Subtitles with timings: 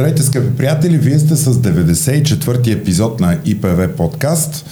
[0.00, 0.98] Здравейте, скъпи приятели!
[0.98, 4.66] Вие сте с 94-ти епизод на ИПВ подкаст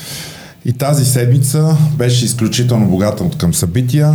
[0.65, 4.15] и тази седмица беше изключително богата от към събития.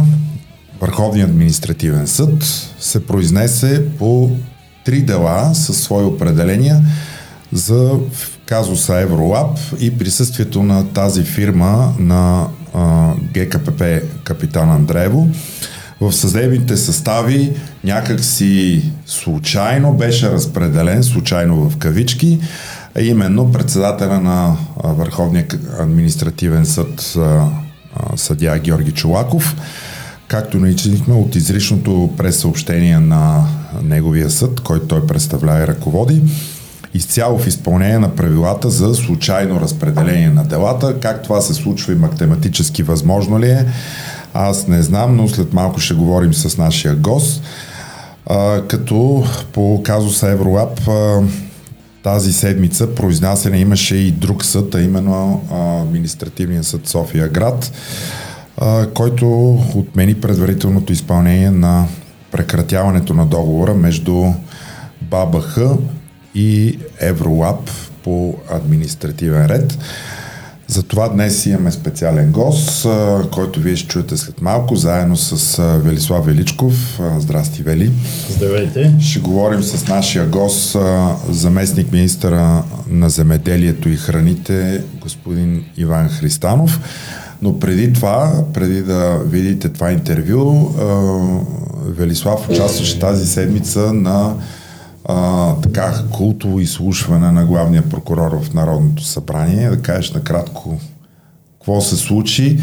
[0.82, 2.44] Върховният административен съд
[2.80, 4.32] се произнесе по
[4.86, 6.82] три дела със свои определения
[7.52, 7.92] за
[8.46, 12.48] казуса Евролаб и присъствието на тази фирма на
[13.34, 15.30] ГКПП Капитан Андреево
[16.10, 17.52] в съдебните състави
[17.84, 22.40] някак си случайно беше разпределен, случайно в кавички,
[23.00, 25.48] именно председателя на Върховния
[25.80, 27.18] административен съд
[28.16, 29.56] съдя Георги Чулаков,
[30.28, 33.48] както наичнихме от изричното пресъобщение на
[33.84, 36.22] неговия съд, който той представлява и ръководи,
[36.94, 41.00] изцяло в изпълнение на правилата за случайно разпределение на делата.
[41.00, 43.66] Как това се случва и математически възможно ли е?
[44.34, 47.44] Аз не знам, но след малко ще говорим с нашия гост.
[48.26, 51.22] А, като по казуса Евролаб а,
[52.04, 57.72] тази седмица произнасяне имаше и друг съд, а именно а, административния съд София град,
[58.58, 61.88] а, който отмени предварителното изпълнение на
[62.32, 64.26] прекратяването на договора между
[65.02, 65.58] БАБХ
[66.36, 67.70] и Евролаб
[68.04, 69.78] по административен ред.
[70.68, 72.88] Затова днес имаме специален гост,
[73.32, 77.00] който вие ще чуете след малко, заедно с Велислав Величков.
[77.18, 77.92] Здрасти, Вели.
[78.30, 78.94] Здравейте.
[79.02, 80.78] Ще говорим с нашия гост,
[81.30, 86.80] заместник министъра на земеделието и храните, господин Иван Христанов.
[87.42, 90.76] Но преди това, преди да видите това интервю,
[91.86, 94.34] Велислав участваше тази седмица на
[95.06, 100.78] а, така култово изслушване на главния прокурор в Народното събрание, да кажеш накратко
[101.54, 102.60] какво се случи.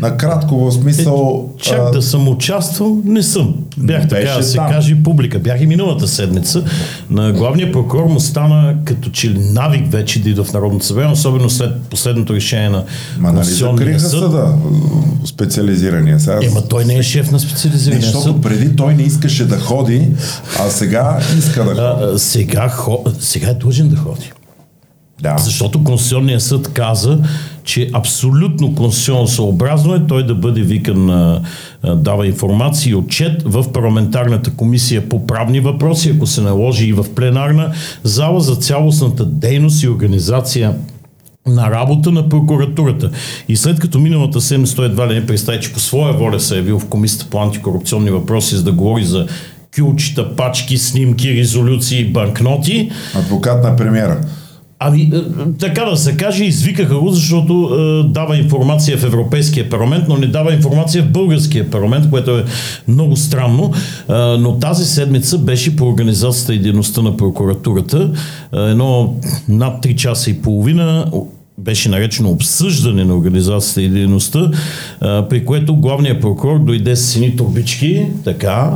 [0.00, 1.50] Накратко в смисъл...
[1.58, 1.90] Е, чак а...
[1.90, 3.54] да съм участвал, не съм.
[3.76, 4.70] Бях така да се там.
[4.70, 5.38] каже публика.
[5.38, 6.64] Бях и миналата седмица.
[7.10, 11.50] На главния прокурор му стана като че навик вече да идва в Народното събрание, особено
[11.50, 12.84] след последното решение на
[13.18, 14.10] Ма нали закриха съд.
[14.10, 14.54] съда,
[15.24, 16.38] специализирания сега.
[16.42, 18.14] Ема той не е шеф на специализирания съд.
[18.14, 20.08] Защото преди той не искаше да ходи,
[20.60, 22.12] а сега иска да ходи.
[22.14, 23.04] А, сега, хо...
[23.20, 24.32] сега е длъжен да ходи.
[25.22, 25.36] Да.
[25.38, 27.18] Защото Конституционният съд каза,
[27.68, 31.42] че абсолютно конституционно е той да бъде викан, а,
[31.94, 37.14] дава информация и отчет в парламентарната комисия по правни въпроси, ако се наложи и в
[37.14, 40.74] пленарна зала за цялостната дейност и организация
[41.46, 43.10] на работа на прокуратурата.
[43.48, 46.54] И след като миналата седмица той едва ли не представи, че по своя воля се
[46.54, 49.26] е явил в комисията по антикорупционни въпроси, за да говори за
[49.78, 52.90] кюлчета, пачки, снимки, резолюции, банкноти.
[53.14, 54.20] Адвокат на премиера.
[54.80, 55.22] Ами, е,
[55.58, 60.26] така да се каже, извикаха го, защото е, дава информация в Европейския парламент, но не
[60.26, 62.44] дава информация в Българския парламент, което е
[62.88, 63.72] много странно.
[64.08, 68.10] Е, но тази седмица беше по организацията и дейността на прокуратурата.
[68.54, 69.14] Е, едно
[69.48, 71.10] над 3 часа и половина
[71.58, 77.36] беше наречено обсъждане на организацията и дейността, е, при което главният прокурор дойде с сини
[77.36, 78.72] турбички, така,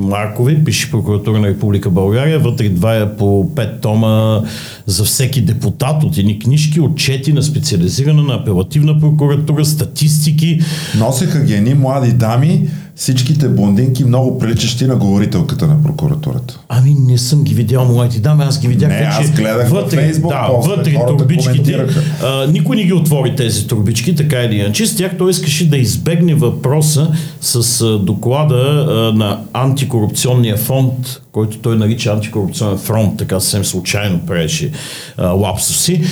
[0.00, 4.40] Маркови, пише прокуратура на Република България, вътре два е по пет тома
[4.86, 10.60] за всеки депутат от едни книжки, отчети на специализирана, на апелативна прокуратура, статистики.
[10.98, 12.68] Носеха ги едни млади дами,
[13.02, 16.58] всичките блондинки много приличащи на говорителката на прокуратурата.
[16.68, 20.04] Ами не съм ги видял младите дами, аз ги видях не, аз гледах вътре, във
[20.04, 21.86] Фейсбук, да, после, вътре турбичките.
[22.22, 24.86] А, никой не ги отвори тези турбички, така или иначе.
[24.86, 31.58] С тях той искаше да избегне въпроса с а, доклада а, на антикорупционния фонд, който
[31.58, 34.72] той нарича антикорупционен фронт, така съвсем случайно правеше
[35.18, 36.02] лапсуси,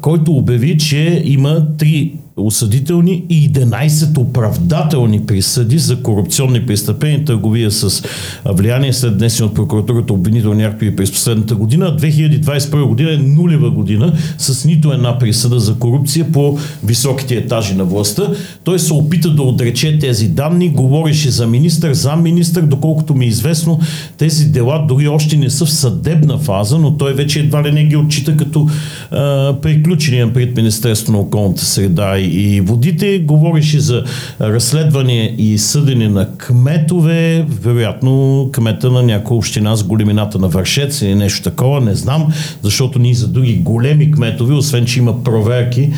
[0.00, 8.02] който обяви, че има три осъдителни и 11 оправдателни присъди за корупционни престъпления, търговия с
[8.44, 11.96] влияние след днесен от прокуратурата обвинителни актове през последната година.
[11.98, 17.84] 2021 година е нулева година с нито една присъда за корупция по високите етажи на
[17.84, 18.30] властта.
[18.64, 23.28] Той се опита да отрече тези данни, говореше за министър, зам министър, доколкото ми е
[23.28, 23.80] известно,
[24.16, 27.84] тези дела дори още не са в съдебна фаза, но той вече едва ли не
[27.84, 28.68] ги отчита като
[29.10, 33.18] а, приключения пред Министерство на околната среда и водите.
[33.18, 34.04] Говореше за
[34.40, 41.14] разследване и съдене на кметове, вероятно кмета на някоя община с големината на Вършец или
[41.14, 42.32] нещо такова, не знам,
[42.62, 45.90] защото ние за други големи кметове, освен че има проверки,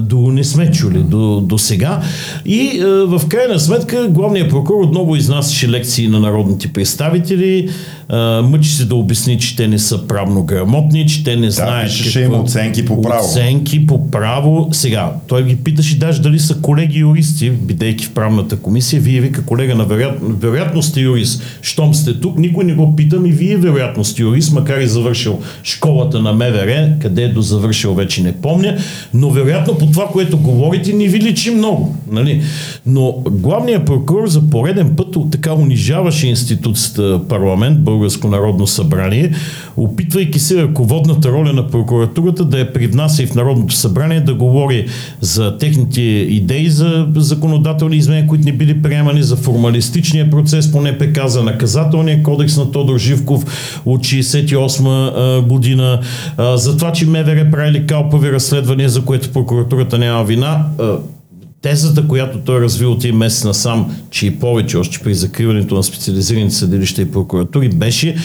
[0.00, 2.02] до не сме чули до, до сега.
[2.46, 7.68] И в крайна сметка главният прокурор отново изнасяше лекции на народните представители,
[8.42, 11.90] мъчи се да обясни, че те не са правно грамотни, че те не да, знаят.
[11.90, 13.24] Ще има оценки по право.
[13.24, 14.68] Оценки по право.
[14.72, 19.00] Сега, той ги питаш и даже дали са колеги юристи, бидейки в правната комисия.
[19.00, 21.42] Вие вика колега на вероятно, вероятно сте юрист.
[21.62, 25.38] Щом сте тук, никой не го питам и вие вероятно сте юрист, макар и завършил
[25.62, 28.76] школата на МВР, къде е до завършил вече не помня,
[29.14, 31.96] но вероятно по това, което говорите, ни ви личи много.
[32.10, 32.42] Нали?
[32.86, 39.34] Но главният прокурор за пореден път така унижаваше институцията парламент, Българско народно събрание,
[39.76, 44.86] опитвайки се ръководната роля на прокуратурата да я привнася и в Народното събрание, да говори
[45.20, 51.26] за техните идеи за законодателни изменения, които не били приемани, за формалистичния процес по НПК,
[51.26, 53.44] за наказателния кодекс на Тодор Живков
[53.84, 56.00] от 68 година,
[56.54, 60.66] за това, че МВР правили калпави разследвания, за което прокуратурата няма вина
[61.62, 66.54] тезата, която той развил от месец насам, че и повече още при закриването на специализираните
[66.54, 68.16] съдилища и прокуратури, беше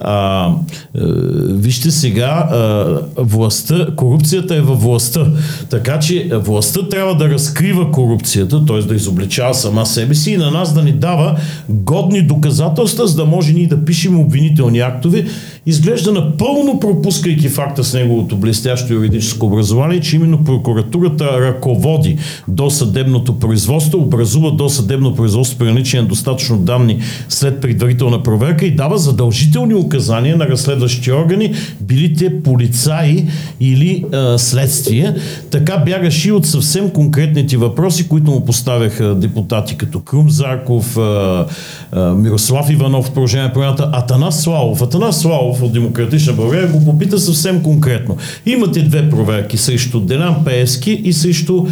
[0.00, 1.00] а, е,
[1.48, 5.26] вижте сега, а, властта, корупцията е във властта.
[5.70, 8.82] Така че властта трябва да разкрива корупцията, т.е.
[8.82, 11.36] да изобличава сама себе си и на нас да ни дава
[11.68, 15.24] годни доказателства, за да може ние да пишем обвинителни актове.
[15.66, 22.18] Изглежда напълно пропускайки факта с неговото блестящо юридическо образование, че именно прокуратурата ръководи
[22.48, 26.98] до съдебното производство, образува до съдебно производство при наличие на достатъчно данни
[27.28, 33.26] след предварителна проверка и дава задължителни указания на разследващи органи, били те полицаи
[33.60, 35.14] или а, следствие.
[35.50, 41.46] Така бягаш и от съвсем конкретните въпроси, които му поставяха депутати като Крум Зарков, а,
[41.92, 44.82] а, Мирослав Иванов в продължение на програмата, Атанас Славов.
[44.82, 48.16] Атанас Славов от Демократична България го попита съвсем конкретно.
[48.46, 51.66] Имате две проверки срещу Делян Пеевски и срещу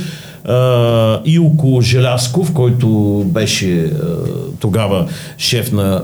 [0.49, 2.89] Uh, и около Желясков, който
[3.27, 3.93] беше
[4.61, 5.06] тогава
[5.39, 6.03] шеф на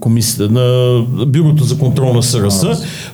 [0.00, 2.64] комисията, на Бюрото за контрол на СРС,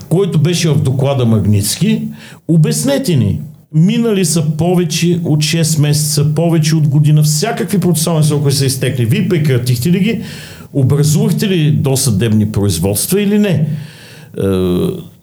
[0.09, 2.03] който беше в доклада Магницки.
[2.49, 3.41] Обяснете ни,
[3.75, 9.05] Минали са повече от 6 месеца, повече от година, всякакви процесуални срокове са изтекли.
[9.05, 10.21] Вие прекратихте ли ги?
[10.73, 13.67] Образувахте ли досъдебни производства или не?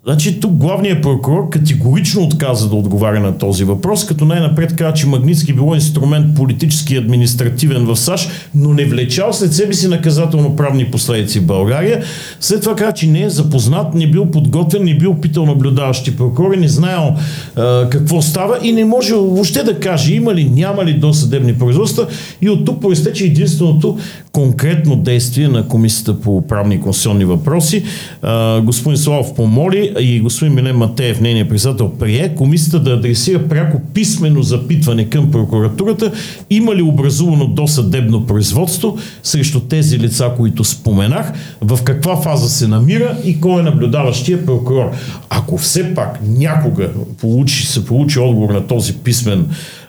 [0.08, 5.08] Значи тук главният прокурор категорично отказа да отговаря на този въпрос, като най-напред каза, че
[5.08, 10.92] Магницки било инструмент политически и административен в САЩ, но не влечал след себе си наказателно-правни
[10.92, 12.04] последици в България.
[12.40, 16.58] След това каза, че не е запознат, не бил подготвен, не бил питал наблюдаващи прокурори,
[16.58, 17.14] не знаел
[17.56, 22.08] а, какво става и не може въобще да каже има ли, няма ли досъдебни производства
[22.42, 23.98] и от тук проистече единственото
[24.32, 27.84] конкретно действие на Комисията по правни и конституционни въпроси.
[28.22, 33.82] А, господин Славов помоли и господин Милен Матеев, нейният председател, прие комисията да адресира пряко
[33.94, 36.12] писмено запитване към прокуратурата
[36.50, 43.18] има ли образувано досъдебно производство срещу тези лица, които споменах, в каква фаза се намира
[43.26, 44.92] и кой е наблюдаващия прокурор.
[45.30, 46.90] Ако все пак някога
[47.22, 49.46] получи, се получи отговор на този писмен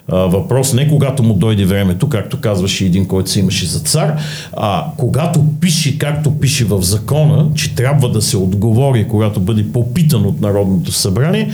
[0.07, 4.19] въпрос не когато му дойде времето, както казваше един, който се имаше за цар,
[4.57, 10.25] а когато пише, както пише в закона, че трябва да се отговори, когато бъде попитан
[10.25, 11.51] от Народното събрание,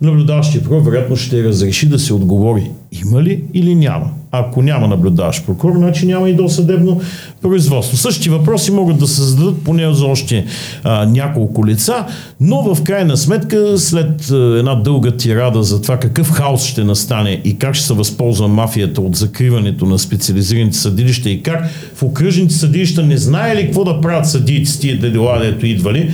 [0.00, 2.70] наблюдаващия прокурор вероятно ще разреши да се отговори
[3.06, 4.10] има ли или няма.
[4.32, 7.00] Ако няма наблюдаващ прокурор, значи няма и досъдебно
[7.42, 7.96] производство.
[7.96, 10.46] Същи въпроси могат да се зададат поне за още
[10.84, 12.06] а, няколко лица,
[12.40, 17.58] но в крайна сметка, след една дълга тирада за това какъв хаос ще настане и
[17.58, 23.02] как ще се възползва мафията от закриването на специализираните съдилища и как в окръжните съдилища
[23.02, 26.10] не знае ли какво да правят съдиите с тия дела, дето идвали,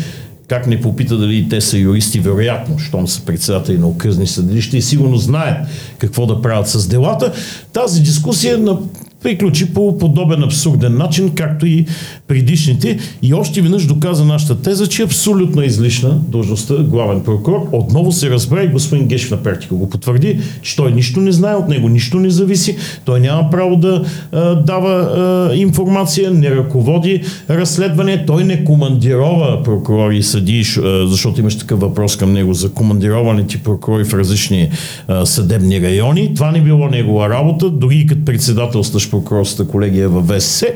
[0.48, 4.82] как не попита дали те са юристи, вероятно, щом са председатели на окръжни съдилища и
[4.82, 7.32] сигурно знаят какво да правят с делата.
[7.72, 8.78] Тази дискусия на
[9.26, 11.87] приключи по подобен абсурден начин, както и
[12.28, 12.99] предишните.
[13.23, 17.68] И още веднъж доказа нашата теза, че е абсолютно излишна должността главен прокурор.
[17.73, 21.54] Отново се разбра и господин Гешев на практика го потвърди, че той нищо не знае,
[21.54, 27.23] от него нищо не зависи, той няма право да а, дава а, информация, не ръководи
[27.50, 30.64] разследване, той не командирова прокурори и съдии,
[31.04, 34.71] защото имаш такъв въпрос към него за командированите прокурори в различни
[35.09, 36.35] а, съдебни райони.
[36.35, 40.66] Това не било негова работа, дори и като председателстващ прокурорската колегия във ВСС.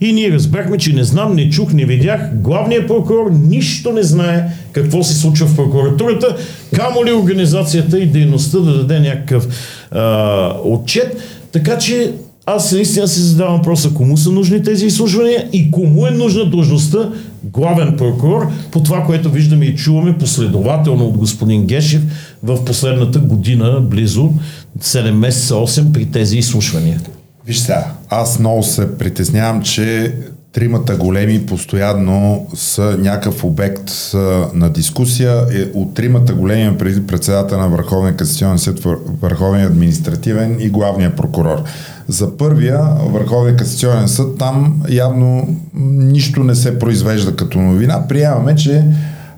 [0.00, 2.20] И ние разбрахме, че не знам, не чух, не видях.
[2.34, 6.36] Главният прокурор нищо не знае какво се случва в прокуратурата,
[6.74, 9.48] камо ли организацията и дейността да даде някакъв
[9.90, 11.16] а, отчет.
[11.52, 12.12] Така че
[12.46, 17.10] аз наистина си задавам въпроса кому са нужни тези изслушвания и кому е нужна длъжността
[17.44, 22.02] главен прокурор по това, което виждаме и чуваме последователно от господин Гешев
[22.42, 24.32] в последната година, близо
[24.80, 27.00] 7 месеца, 8 при тези изслушвания.
[27.46, 30.14] Виж сега, аз много се притеснявам, че
[30.52, 33.90] тримата големи постоянно са някакъв обект
[34.54, 35.46] на дискусия.
[35.52, 38.80] Е, от тримата големи преди председател на Върховния касационен съд,
[39.22, 41.62] Върховния административен и главния прокурор.
[42.08, 42.80] За първия
[43.12, 48.08] Върховния касационен съд там явно нищо не се произвежда като новина.
[48.08, 48.84] Приемаме, че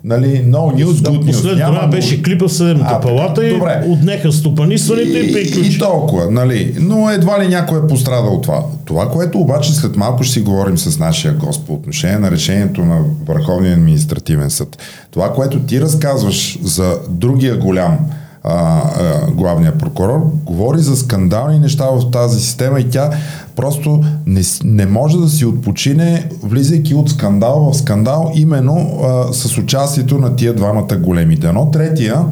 [0.05, 1.33] Нали, no news, good news.
[1.33, 3.85] След това беше клипа в Съдебната палата и добре.
[3.89, 5.77] отнеха стопанисването и, и приключи.
[5.77, 6.75] И толкова, нали.
[6.81, 8.63] Но едва ли някой е пострадал от това.
[8.85, 12.85] Това, което обаче след малко ще си говорим с нашия гост по отношение на решението
[12.85, 14.79] на Върховния административен съд.
[15.11, 17.99] Това, което ти разказваш за другия голям
[18.45, 23.11] а, а, главния прокурор, говори за скандални неща в тази система и тя
[23.57, 29.59] просто не, не може да си отпочине, влизайки от скандал в скандал, именно а, с
[29.59, 31.53] участието на тия двамата големите.
[31.53, 32.25] Но третия,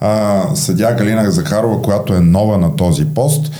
[0.00, 3.52] а, съдя Галина Захарова, която е нова на този пост,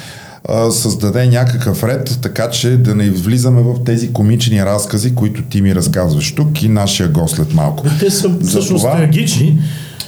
[0.71, 5.75] създаде някакъв ред, така че да не влизаме в тези комични разкази, които ти ми
[5.75, 7.85] разказваш тук и нашия гост след малко.
[8.01, 9.59] Те са всъщност трагични.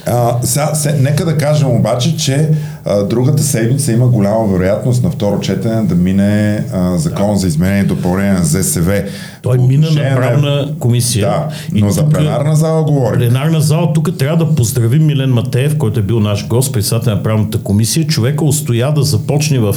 [0.07, 2.49] А, сега, се, нека да кажем обаче, че
[2.85, 7.39] а, другата седмица има голяма вероятност на второ четене да мине а, закон да.
[7.39, 9.03] за изменение и допълнение на ЗСВ.
[9.41, 11.27] Той мина на правна комисия.
[11.27, 13.17] Да, но и за пленарна зала говори.
[13.17, 17.23] Пленарна зала тук трябва да поздравим Милен Матеев, който е бил наш гост, председател на
[17.23, 18.07] правната комисия.
[18.07, 19.75] Човека устоя да започне в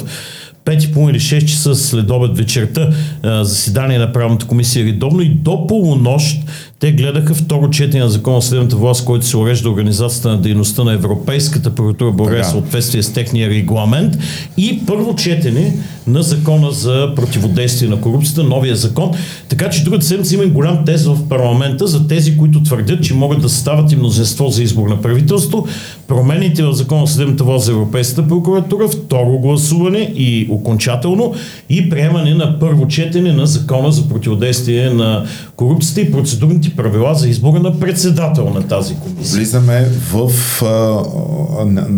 [0.64, 2.90] 5 или 6 часа след обед вечерта
[3.25, 6.38] заседание на правната комисия редовно и до полунощ
[6.80, 10.92] те гледаха второ четене на закона следната власт, който се урежда организацията на дейността на
[10.92, 14.18] Европейската прокуратура България в съответствие с техния регламент
[14.56, 19.11] и първо четене на закона за противодействие на корупцията, новия закон.
[19.49, 23.42] Така че другата седмица има голям тест в парламента за тези, които твърдят, че могат
[23.42, 25.66] да стават и мнозинство за избор на правителство.
[26.08, 31.35] Промените в закона за съдебната власт за Европейската прокуратура, второ гласуване и окончателно
[31.68, 35.25] и приемане на първо четене на закона за противодействие на
[35.56, 39.37] корупцията и процедурните общи правила за избора на председател на тази комисия.
[39.37, 40.28] Влизаме в,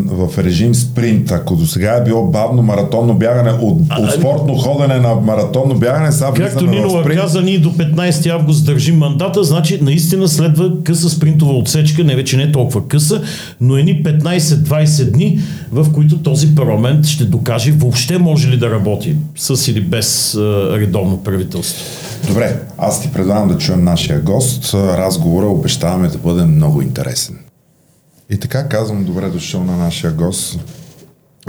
[0.06, 1.30] в режим спринт.
[1.30, 6.12] Ако до сега е било бавно маратонно бягане, от, от спортно ходене на маратонно бягане,
[6.12, 11.52] сега Както Нинова каза, ние до 15 август държим мандата, значи наистина следва къса спринтова
[11.52, 13.22] отсечка, не вече не толкова къса,
[13.60, 15.40] но едни 15-20 дни,
[15.72, 20.34] в които този парламент ще докаже въобще може ли да работи с или без
[20.74, 21.84] редовно правителство.
[22.28, 24.59] Добре, аз ти предлагам да чуем нашия гост.
[24.74, 27.38] Разговора обещаваме да бъде много интересен.
[28.30, 30.60] И така казвам добре дошъл на нашия гост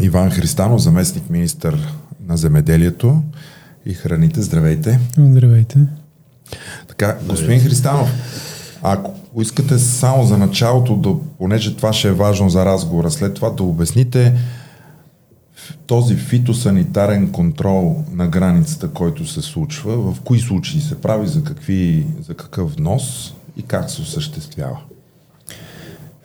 [0.02, 1.94] Иван Христанов, заместник министър
[2.28, 3.22] на земеделието
[3.86, 4.42] и храните.
[4.42, 5.00] Здравейте!
[5.18, 5.80] Здравейте!
[6.88, 8.10] Така, господин Христанов,
[8.82, 13.50] ако искате само за началото, да, понеже това ще е важно за разговора, след това
[13.50, 14.34] да обясните
[15.86, 22.06] този фитосанитарен контрол на границата, който се случва, в кои случаи се прави, за, какви,
[22.28, 24.78] за какъв внос и как се осъществява?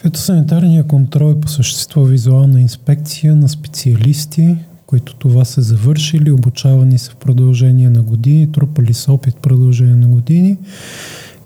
[0.03, 7.11] Фитосанитарният контрол е по същество визуална инспекция на специалисти, които това са завършили, обучавани са
[7.11, 10.57] в продължение на години, трупали са опит в продължение на години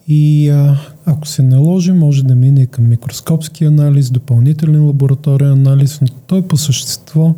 [0.09, 6.09] и а, ако се наложи, може да мине към микроскопски анализ, допълнителен лабораторен анализ, но
[6.27, 7.35] той по същество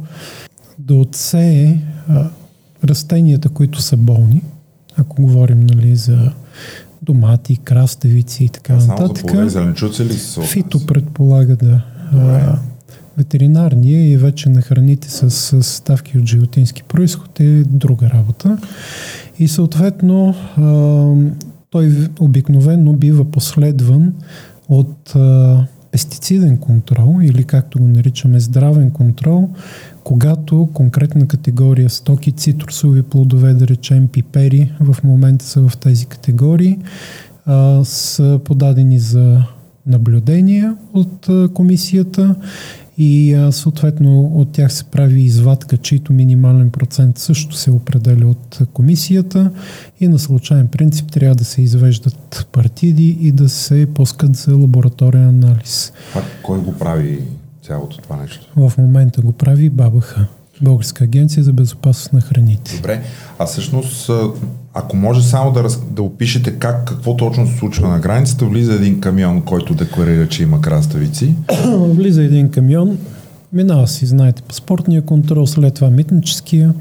[0.78, 1.78] да отсее
[2.08, 2.30] а,
[2.84, 4.42] растенията, които са болни,
[4.96, 6.32] ако говорим нали, за
[7.02, 9.30] домати, краставици и така нататък.
[9.30, 10.42] Само зеленчуци ли са?
[10.42, 11.82] Фито предполага да.
[12.12, 12.58] А,
[13.18, 18.58] ветеринарния и вече на храните с, с ставки от животински происход е друга работа.
[19.38, 20.62] И съответно а,
[21.72, 24.14] той обикновено бива последван
[24.68, 29.48] от а, пестициден контрол или както го наричаме здравен контрол,
[30.04, 36.78] когато конкретна категория стоки, цитрусови плодове, да речем пипери, в момента са в тези категории,
[37.46, 39.44] а, са подадени за
[39.86, 42.34] наблюдения от комисията
[43.04, 48.58] и а, съответно от тях се прави извадка, чийто минимален процент също се определя от
[48.72, 49.50] комисията
[50.00, 55.28] и на случайен принцип трябва да се извеждат партиди и да се пускат за лабораторен
[55.28, 55.92] анализ.
[56.14, 57.20] А кой го прави
[57.62, 58.46] цялото това нещо?
[58.56, 60.18] В момента го прави БАБХ.
[60.62, 62.76] Българска агенция за безопасност на храните.
[62.76, 63.02] Добре,
[63.38, 64.10] а всъщност,
[64.74, 68.74] ако може само да, раз, да опишете как, какво точно се случва на границата, влиза
[68.74, 71.34] един камион, който декларира, че има краставици.
[71.76, 72.98] влиза един камион,
[73.52, 76.74] минава си, знаете, паспортния контрол, след това митническия.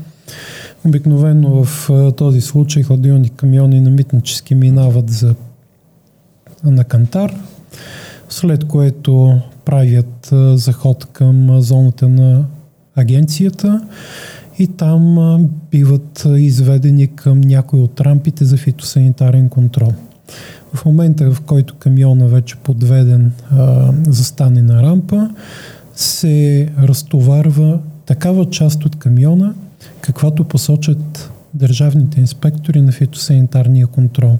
[0.85, 5.35] Обикновено в този случай хладилни камиони на митнически минават за
[6.63, 7.35] на кантар,
[8.29, 12.45] след което правят заход към зоната на
[12.95, 13.81] агенцията
[14.59, 15.17] и там
[15.71, 19.93] биват изведени към някои от рампите за фитосанитарен контрол.
[20.73, 25.29] В момента, в който камиона вече подведен а, застане на рампа,
[25.95, 29.53] се разтоварва такава част от камиона,
[30.01, 34.37] каквато посочат държавните инспектори на фитосанитарния контрол.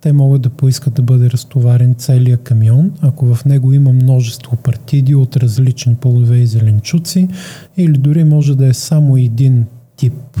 [0.00, 5.14] Те могат да поискат да бъде разтоварен целият камион, ако в него има множество партиди
[5.14, 7.28] от различни полове и зеленчуци,
[7.76, 9.64] или дори може да е само един
[9.96, 10.40] тип,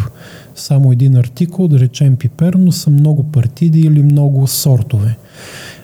[0.54, 5.16] само един артикул, да речем пипер, но са много партиди или много сортове.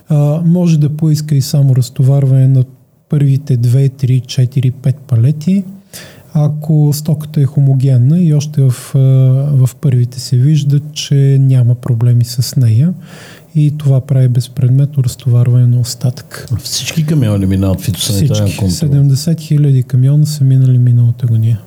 [0.09, 2.64] А, може да поиска и само разтоварване на
[3.09, 5.64] първите 2, 3, 4, 5 палети,
[6.36, 8.74] ако стоката е хомогенна и още в,
[9.56, 12.94] в първите се вижда, че няма проблеми с нея
[13.54, 16.48] и това прави безпредметно разтоварване на остатък.
[16.62, 18.68] Всички камиони минават фитосанитарен контрол?
[18.68, 21.58] 70 хиляди камиона са минали миналата година.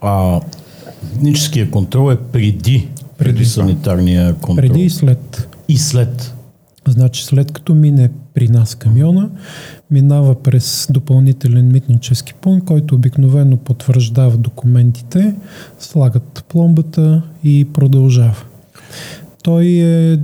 [0.00, 0.40] А
[1.12, 4.68] техническия контрол е преди, преди санитарния контрол?
[4.68, 5.48] Преди и след.
[5.68, 6.34] И след?
[6.88, 9.30] Значи след като мине при нас камиона,
[9.90, 15.34] минава през допълнителен митнически пункт, който обикновено потвърждава документите,
[15.78, 18.44] слагат пломбата и продължава.
[19.42, 20.18] Той е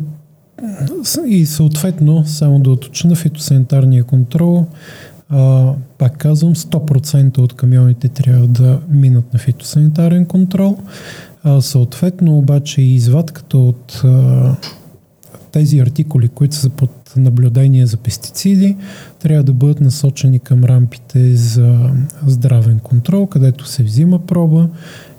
[1.27, 4.67] и съответно, само да уточна, фитосанитарния контрол,
[5.29, 10.79] а, пак казвам, 100% от камионите трябва да минат на фитосанитарен контрол.
[11.43, 14.57] А, съответно, обаче и извадката от а,
[15.53, 18.77] тези артикули, които са под наблюдение за пестициди,
[19.19, 21.91] трябва да бъдат насочени към рампите за
[22.27, 24.69] здравен контрол, където се взима проба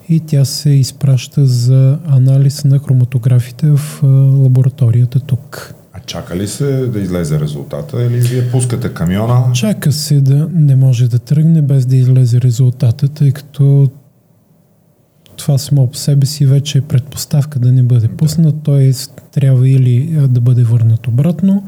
[0.10, 4.04] и тя се изпраща за анализ на хроматографите в
[4.44, 5.74] лабораторията тук.
[5.94, 9.44] А чака ли се да излезе резултата или вие пускате камиона?
[9.54, 13.90] Чака се да не може да тръгне без да излезе резултата, тъй като
[15.46, 18.92] това само по себе си вече е предпоставка да не бъде пуснат, т.е.
[19.32, 21.64] трябва или да бъде върнат обратно,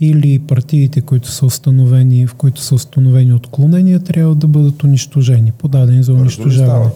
[0.00, 6.02] или партиите, които са установени, в които са установени отклонения, трябва да бъдат унищожени, подадени
[6.02, 6.90] за унищожаване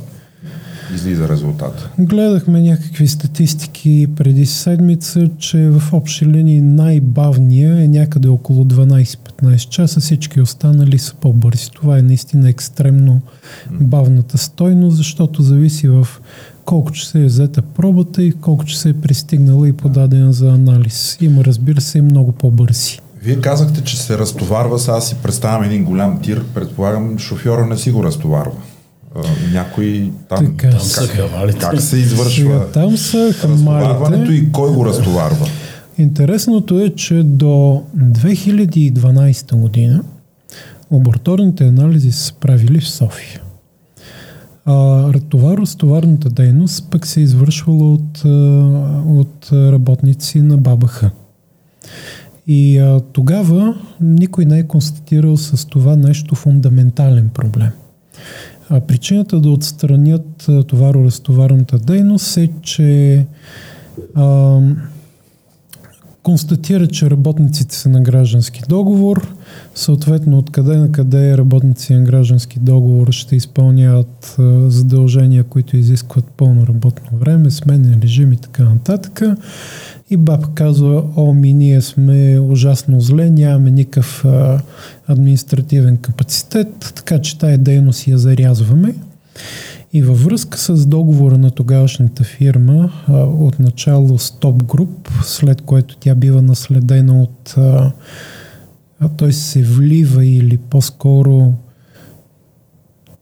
[0.94, 1.88] излиза резултат?
[1.98, 10.00] Гледахме някакви статистики преди седмица, че в общи линии най-бавния е някъде около 12-15 часа,
[10.00, 11.70] всички останали са по-бързи.
[11.70, 13.20] Това е наистина екстремно
[13.70, 16.08] бавната стойност, защото зависи в
[16.64, 21.18] колко часа е взета пробата и колко часа е пристигнала и подадена за анализ.
[21.20, 23.00] Има, разбира се, и много по-бързи.
[23.22, 27.90] Вие казахте, че се разтоварва, сега си представям един голям тир, предполагам, шофьора не си
[27.90, 28.56] го разтоварва
[29.52, 34.32] някой там, така, там как, как се извършва Сега, там са хамалите.
[34.32, 35.46] и кой го разтоварва?
[35.98, 40.04] Интересното е, че до 2012 година
[40.92, 43.40] лабораторните анализи са правили в София.
[44.64, 48.24] А, това разтоварната дейност пък се е извършвала от,
[49.06, 51.04] от работници на БАБХ.
[52.46, 57.70] И а, тогава никой не е констатирал с това нещо фундаментален проблем–
[58.70, 63.26] а причината да отстранят товаро-разтоварната дейност е, че
[64.14, 64.58] а,
[66.22, 69.34] констатира, че работниците са на граждански договор,
[69.74, 76.66] съответно откъде на къде работници на граждански договор ще изпълняват а, задължения, които изискват пълно
[76.66, 79.22] работно време, сменен режим и така нататък.
[80.10, 84.60] И баб казва, о, ми ние сме ужасно зле, нямаме никакъв а,
[85.06, 88.94] административен капацитет, така че тая дейност я зарязваме.
[89.92, 95.96] И във връзка с договора на тогавашната фирма, а, от начало Stop Group, след което
[95.96, 97.54] тя бива наследена от...
[97.56, 97.92] А,
[99.00, 101.52] а той се влива или по-скоро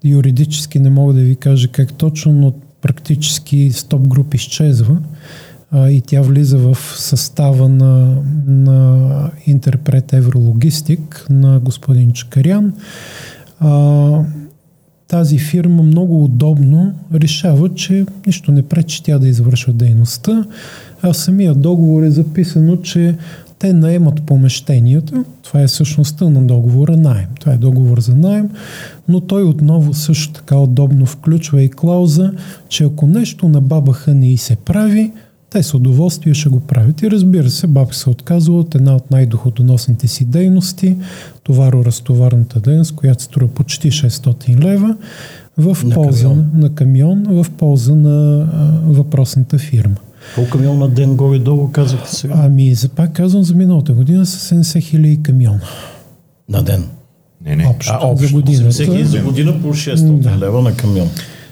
[0.04, 4.98] юридически не мога да ви кажа как точно, но практически Stop Group изчезва
[5.70, 12.72] а, и тя влиза в състава на, на интерпрет Еврологистик на господин Чакарян.
[13.60, 14.20] А,
[15.08, 20.44] тази фирма много удобно решава, че нищо не пречи тя да извършва дейността,
[21.02, 23.16] а самия договор е записано, че
[23.58, 28.50] те наемат помещенията, това е същността на договора найем, това е договор за найем,
[29.08, 32.32] но той отново също така удобно включва и клауза,
[32.68, 35.12] че ако нещо на бабаха не и се прави,
[35.50, 37.02] те с удоволствие ще го правят.
[37.02, 40.96] И разбира се, баб се отказва от една от най-доходоносните си дейности,
[41.44, 44.96] товаро-разтоварната дейност, която струва почти 600 лева,
[45.58, 46.50] в на полза камион.
[46.54, 49.96] На, на камион, в полза на а, въпросната фирма.
[50.34, 52.34] Колко камион на ден горе-долу казахте сега?
[52.36, 55.60] Ами, за, пак казвам, за миналата година са 70 хиляди камиона.
[56.48, 56.84] На ден?
[57.44, 57.66] Не, не.
[57.66, 58.72] Общо, а, общо за година.
[58.72, 60.46] 70 хиляди за година по 600 да.
[60.46, 61.08] лева на камион.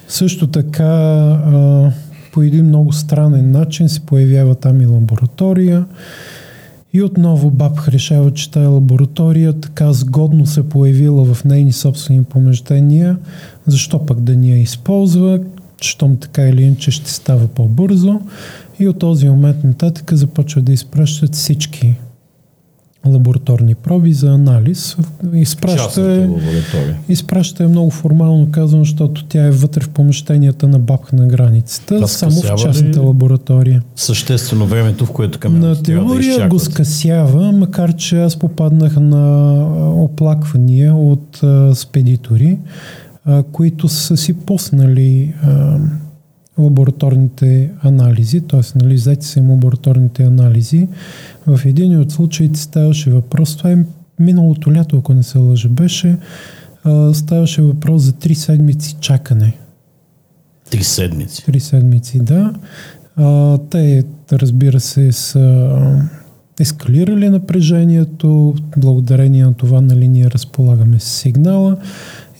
[0.07, 1.91] Също така а,
[2.35, 5.85] по един много странен начин се появява там и лаборатория.
[6.93, 13.17] И отново Бабх решава, че тая лаборатория така сгодно се появила в нейни собствени помещения,
[13.67, 15.39] защо пък да ни я използва,
[15.81, 18.19] щом така или иначе ще става по-бързо.
[18.79, 21.95] И от този момент нататък започва да изпращат всички
[23.07, 24.97] лабораторни проби за анализ.
[25.33, 26.29] Изпраща е,
[27.09, 31.99] изпраща е много формално казано, защото тя е вътре в помещенията на бабка на границата,
[31.99, 33.83] да само в частната лаборатория.
[33.95, 39.55] Съществено времето, в което към На теория да го скъсява, макар че аз попаднах на
[40.03, 42.57] оплаквания от а, спедитори,
[43.25, 45.77] а, които са си поснали а,
[46.59, 48.77] лабораторните анализи, т.е.
[48.83, 50.87] нали, взети са им лабораторните анализи.
[51.47, 53.77] В един от случаите ставаше въпрос, това е
[54.19, 56.17] миналото лято, ако не се лъжа, беше,
[56.83, 59.57] а, ставаше въпрос за три седмици чакане.
[60.71, 61.45] Три седмици?
[61.45, 62.53] Три седмици, да.
[63.15, 65.69] А, те, разбира се, са
[66.59, 71.77] ескалирали напрежението, благодарение на това нали, ние разполагаме с сигнала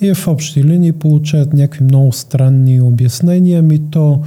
[0.01, 3.61] и в общи линии получават някакви много странни обяснения.
[3.61, 4.21] Ми то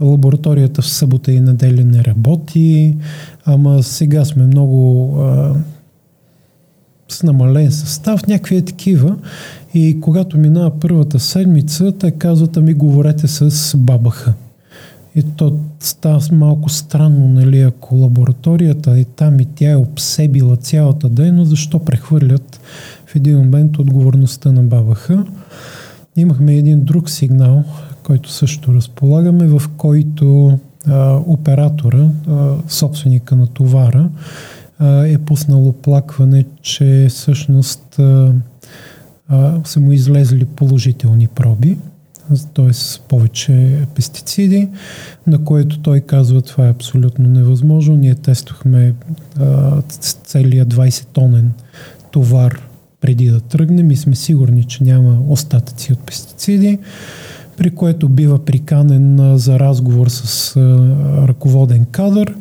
[0.00, 2.96] лабораторията в събота и неделя не работи,
[3.44, 5.54] ама сега сме много а,
[7.08, 9.16] с намален състав, някакви е такива.
[9.74, 14.34] И когато минава първата седмица, те казват, ами говорете с бабаха.
[15.16, 21.08] И то става малко странно, нали, ако лабораторията е там и тя е обсебила цялата
[21.08, 22.60] дейност, защо прехвърлят
[23.06, 25.10] в един момент отговорността на БАБХ.
[26.16, 27.64] Имахме един друг сигнал,
[28.02, 34.08] който също разполагаме, в който а, оператора, а, собственика на товара,
[34.78, 38.32] а, е пуснал оплакване, че всъщност а,
[39.28, 41.78] а, са му излезли положителни проби,
[42.54, 42.70] т.е.
[43.08, 44.68] повече пестициди,
[45.26, 47.96] на което той казва, това е абсолютно невъзможно.
[47.96, 48.94] Ние тествахме
[49.40, 49.82] а,
[50.24, 51.48] целият 20-тонен
[52.10, 52.68] товар
[53.00, 56.78] преди да тръгнем и сме сигурни, че няма остатъци от пестициди,
[57.56, 60.56] при което бива приканен за разговор с
[61.28, 62.34] ръководен кадър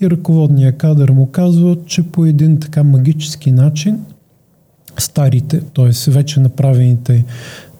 [0.00, 4.00] и ръководният кадър му казва, че по един така магически начин
[4.98, 6.10] старите, т.е.
[6.10, 7.24] вече направените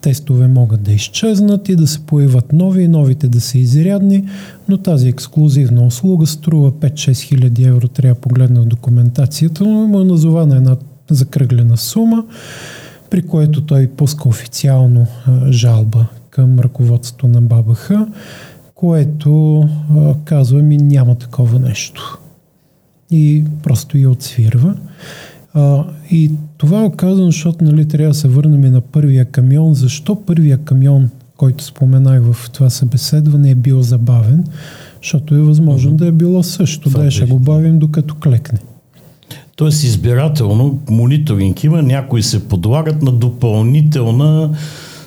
[0.00, 4.28] тестове могат да изчезнат и да се появят нови и новите да са изрядни,
[4.68, 10.00] но тази ексклюзивна услуга струва 5-6 хиляди евро, трябва да погледна в документацията, но му
[10.00, 10.76] е назована една
[11.10, 12.24] закръглена сума,
[13.10, 17.90] при което той пуска официално а, жалба към ръководството на БАБХ,
[18.74, 19.60] което
[19.96, 22.18] а, казва ми няма такова нещо.
[23.10, 24.74] И просто я отсвирва.
[25.58, 29.74] А, и това е казано, защото нали, трябва да се върнем на първия камион.
[29.74, 34.44] Защо първия камион, който споменах в това събеседване, е бил забавен?
[35.02, 35.96] Защото е възможно mm-hmm.
[35.96, 36.90] да е било също.
[36.90, 38.58] да, ще го бавим докато клекне.
[39.56, 44.50] Тоест избирателно мониторинг има, някои се подлагат на допълнителна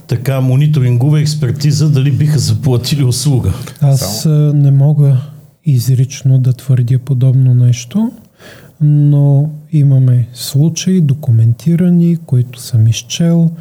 [0.08, 3.54] така мониторингова експертиза, дали биха заплатили услуга.
[3.82, 4.54] Аз Само.
[4.54, 5.18] не мога
[5.66, 8.12] изрично да твърдя подобно нещо,
[8.82, 13.52] но имаме случаи документирани, които съм изчел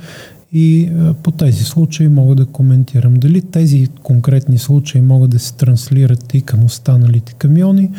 [0.53, 0.91] и
[1.23, 3.15] по тези случаи мога да коментирам.
[3.15, 7.91] Дали тези конкретни случаи могат да се транслират и към останалите камиони,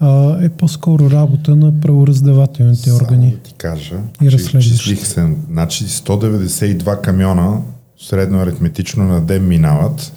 [0.00, 3.26] а, е по-скоро работа на правораздавателните органи.
[3.26, 7.60] Само да ти кажа, и изчислих се, значи 192 камиона
[7.98, 10.12] средно аритметично на ден минават,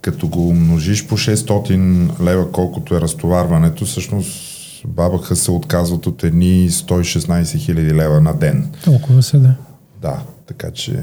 [0.00, 4.49] като го умножиш по 600 лева, колкото е разтоварването, всъщност
[4.86, 8.70] бабаха се отказват от едни 116 хиляди лева на ден.
[8.84, 9.54] Толкова се да.
[10.02, 11.02] Да, така че...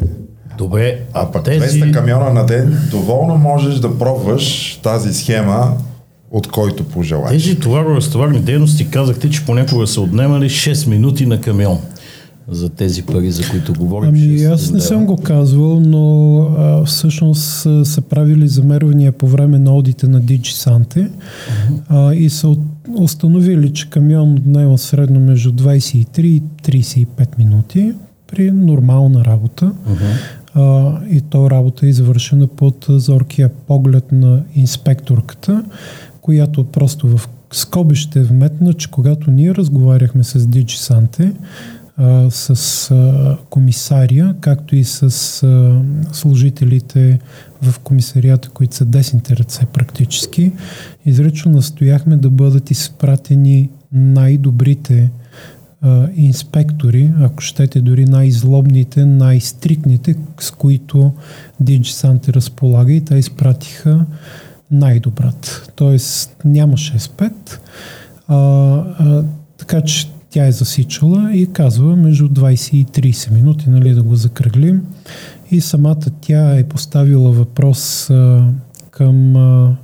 [0.57, 1.81] Добре, а, а пък тези...
[1.81, 5.77] 200 камиона на ден, доволно можеш да пробваш тази схема
[6.31, 7.43] от който пожелаеш.
[7.43, 11.79] Тези товаро-разтоварни дейности казахте, че понякога са отнемали 6 минути на камион
[12.51, 14.09] за тези пари, за които говорим.
[14.09, 19.75] Ами аз не съм го казвал, но а, всъщност са, правили замервания по време на
[19.75, 21.09] одите на DigiSante uh-huh.
[21.89, 22.55] а, и са
[22.97, 27.93] установили, че камион отнема средно между 23 и 35 минути
[28.27, 29.71] при нормална работа.
[29.89, 30.17] Uh-huh.
[30.53, 35.63] А, и то работа е извършена под зоркия поглед на инспекторката
[36.27, 41.33] която просто в скоби ще вметна, че когато ние разговаряхме с DigiSante,
[42.29, 45.01] с а, комисария, както и с
[45.43, 45.81] а,
[46.11, 47.19] служителите
[47.61, 50.51] в комисарията, които са десните ръце практически,
[51.05, 55.11] изрично настояхме да бъдат изпратени най-добрите
[55.81, 61.11] а, инспектори, ако щете дори най-злобните, най-стрикните, с които
[61.63, 64.05] DigiSante разполага и те изпратиха
[64.71, 65.63] най-добрата.
[65.75, 67.31] Тоест нямаше S5,
[68.27, 69.23] а, а,
[69.57, 70.07] така че
[70.37, 74.81] тя е засичала и казва между 20 и 30 минути, нали, да го закръглим.
[75.51, 78.47] И самата тя е поставила въпрос а,
[78.91, 79.75] към а,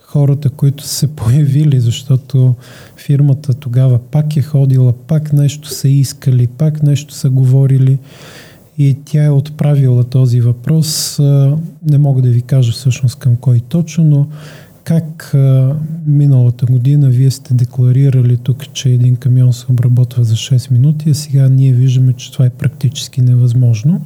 [0.00, 2.54] хората, които се появили, защото
[2.96, 7.98] фирмата тогава пак е ходила, пак нещо са искали, пак нещо са говорили
[8.78, 11.18] и тя е отправила този въпрос.
[11.86, 14.26] Не мога да ви кажа всъщност към кой точно, но
[14.88, 20.70] как а, миналата година вие сте декларирали тук, че един камион се обработва за 6
[20.70, 24.00] минути, а сега ние виждаме, че това е практически невъзможно.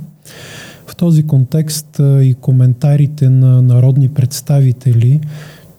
[0.87, 5.21] В този контекст а, и коментарите на народни представители,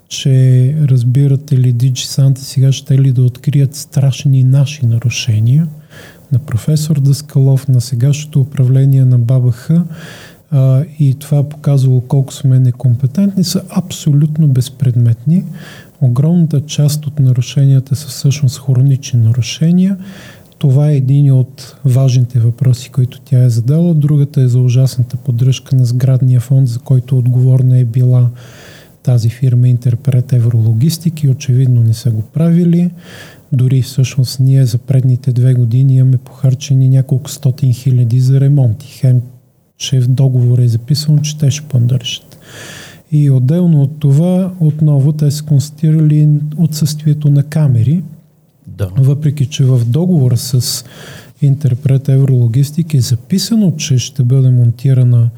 [0.07, 5.67] че разбирате ли, DigiSante сега ще ли да открият страшни наши нарушения
[6.31, 9.69] на професор Дъскалов, на сегашното управление на БАБХ,
[10.53, 15.43] а, и това показало колко сме некомпетентни, са абсолютно безпредметни.
[16.01, 19.97] Огромната част от нарушенията са всъщност хронични нарушения.
[20.57, 23.93] Това е един от важните въпроси, които тя е задала.
[23.93, 28.29] Другата е за ужасната поддръжка на сградния фонд, за който отговорна е била
[29.03, 32.91] тази фирма Интерпрет Еврологистик и очевидно не са го правили.
[33.51, 38.87] Дори всъщност ние за предните две години имаме похарчени няколко стотин хиляди за ремонти.
[38.87, 39.21] Хем
[39.83, 42.39] че в договор е записано, че те ще поддържат.
[43.11, 48.03] И отделно от това, отново те са констатирали отсъствието на камери,
[48.67, 48.89] да.
[48.97, 50.85] въпреки че в договора с
[51.41, 55.29] Интерпрет Еврологистик е записано, че ще бъде монтирана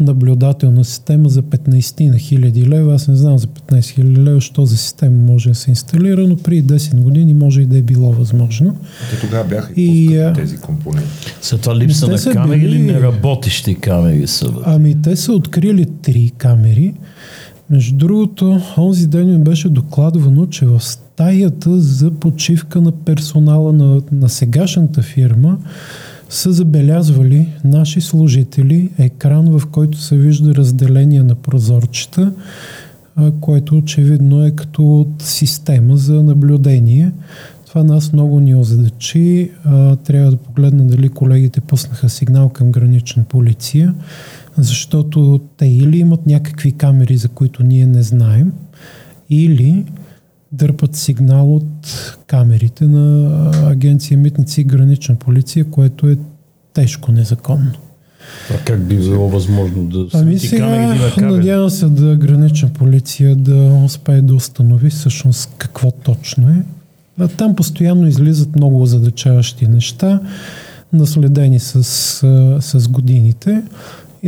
[0.00, 2.94] наблюдателна система за 15 на хиляди лева.
[2.94, 6.36] Аз не знам за 15 хиляди лева, що за система може да се инсталира, но
[6.36, 8.76] при 10 години може и да е било възможно.
[9.10, 11.08] Те тогава бяха и, и тези компоненти.
[11.40, 12.76] След това липса на камери били...
[12.76, 14.52] или неработещи камери са?
[14.64, 16.94] Ами те са открили три камери.
[17.70, 24.02] Между другото, онзи ден ми беше докладвано, че в стаята за почивка на персонала на,
[24.12, 25.58] на сегашната фирма
[26.28, 32.32] са забелязвали наши служители екран, в който се вижда разделение на прозорчета,
[33.40, 37.12] което очевидно е като от система за наблюдение.
[37.66, 39.50] Това нас много ни озадачи.
[40.04, 43.94] Трябва да погледна дали колегите пуснаха сигнал към гранична полиция,
[44.56, 48.52] защото те или имат някакви камери, за които ние не знаем,
[49.30, 49.84] или
[50.56, 56.16] дърпат сигнал от камерите на агенция Митници и гранична полиция, което е
[56.72, 57.72] тежко незаконно.
[58.54, 64.22] А как би било възможно да Ами сега надявам се да гранична полиция да успее
[64.22, 66.62] да установи всъщност какво точно е.
[67.18, 70.20] А там постоянно излизат много задачаващи неща,
[70.92, 71.84] наследени с,
[72.60, 73.62] с годините.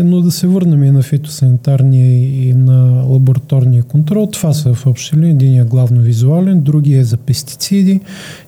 [0.04, 2.12] Но да се върнем и на фитосанитарния
[2.48, 4.26] и на лабораторния контрол.
[4.26, 5.30] Това са в общи линии.
[5.30, 8.00] Един е главно визуален, другия е за пестициди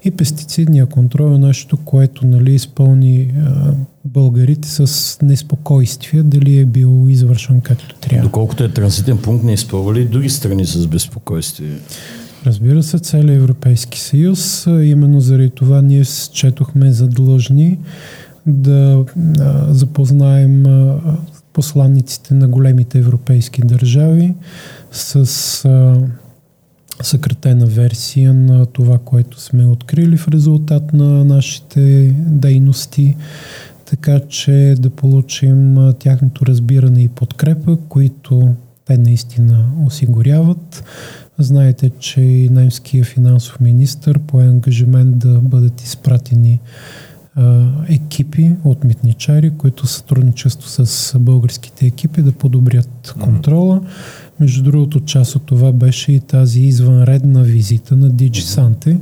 [0.04, 3.72] и пестицидния контрол е нещо, което нали, изпълни а,
[4.04, 8.22] българите с неспокойствие, дали е бил извършен както трябва.
[8.22, 11.70] Доколкото е транзитен пункт, не изпълвали други страни с безпокойствие?
[12.46, 14.66] Разбира се, целият Европейски съюз.
[14.66, 17.78] Именно заради това ние четохме задлъжни
[18.46, 19.04] да
[19.40, 20.98] а, запознаем а,
[21.52, 24.34] посланниците на големите европейски държави
[24.92, 25.14] с
[25.64, 26.00] а,
[27.02, 33.16] съкратена версия на това, което сме открили в резултат на нашите дейности,
[33.84, 40.84] така че да получим а, тяхното разбиране и подкрепа, които те наистина осигуряват.
[41.38, 46.60] Знаете, че и немския финансов министр по ангажимент да бъдат изпратени
[47.88, 53.81] екипи от митничари, които сътрудничество с българските екипи да подобрят контрола.
[54.40, 58.99] Между другото, част от това беше и тази извънредна визита на DigiSante.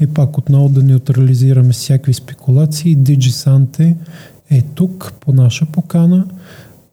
[0.00, 2.98] И пак отново да неутрализираме всякакви спекулации.
[2.98, 3.96] DigiSante
[4.50, 6.26] е тук по наша покана,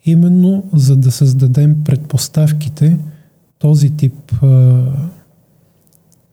[0.06, 2.98] именно за да създадем предпоставките
[3.60, 4.36] този тип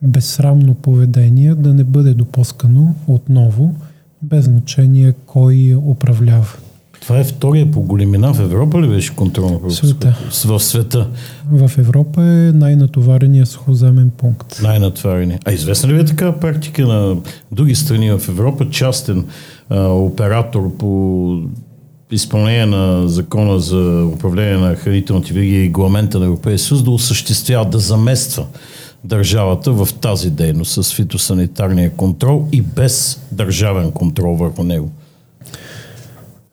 [0.03, 3.75] безсрамно поведение да не бъде допускано отново
[4.23, 6.47] без значение кой управлява.
[7.01, 10.19] Това е втория по големина в Европа ли беше контрол на света.
[10.31, 11.09] В света.
[11.53, 14.61] В Европа е най-натоварения сухоземен пункт.
[14.63, 15.39] Най-натоварения.
[15.45, 17.17] А известна ли е така практика на
[17.53, 19.25] други страни в Европа, частен
[19.69, 21.43] а, оператор по
[22.11, 27.65] изпълнение на закона за управление на хранителните вериги и регламента на Европейския съюз да осъществява,
[27.65, 28.47] да замества
[29.05, 34.91] държавата в тази дейност с фитосанитарния контрол и без държавен контрол върху него?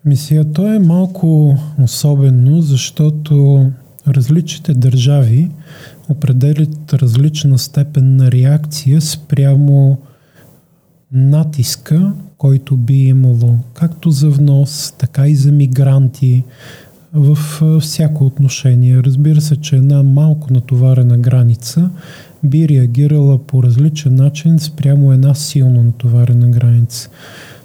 [0.06, 3.66] Мисия, то е малко особено, защото
[4.08, 5.50] различните държави
[6.10, 9.98] определят различна степен на реакция спрямо
[11.12, 16.44] натиска, който би имало както за внос, така и за мигранти
[17.14, 17.38] в
[17.80, 18.98] всяко отношение.
[18.98, 21.90] Разбира се, че една малко натоварена граница
[22.50, 27.10] би реагирала по различен начин спрямо една силно натоварена граница.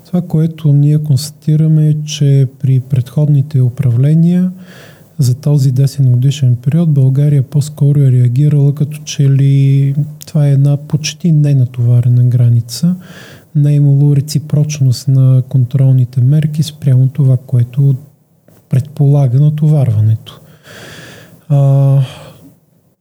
[0.06, 4.50] Това, което ние констатираме е, че при предходните управления
[5.18, 9.94] за този 10 годишен период България по-скоро е реагирала като че ли
[10.26, 12.96] това е една почти ненатоварена граница.
[13.54, 17.94] Не е имало реципрочност на контролните мерки спрямо това, което
[18.68, 20.40] предполага натоварването.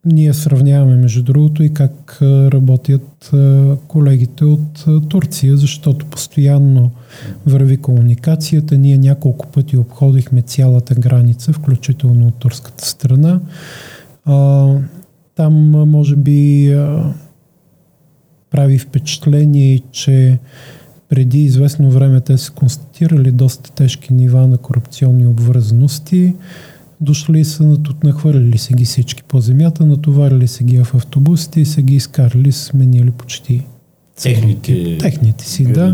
[0.05, 3.31] Ние сравняваме, между другото, и как работят
[3.87, 6.91] колегите от Турция, защото постоянно
[7.45, 8.77] върви комуникацията.
[8.77, 13.41] Ние няколко пъти обходихме цялата граница, включително от турската страна.
[15.35, 16.75] Там, може би,
[18.51, 20.39] прави впечатление, че
[21.09, 26.35] преди известно време те са констатирали доста тежки нива на корупционни обвързаности
[27.01, 31.81] дошли са, нахвърляли се ги всички по земята, натоварили се ги в автобусите и са
[31.81, 33.65] ги изкарали, сменили почти
[34.23, 35.93] техните, техните си, да.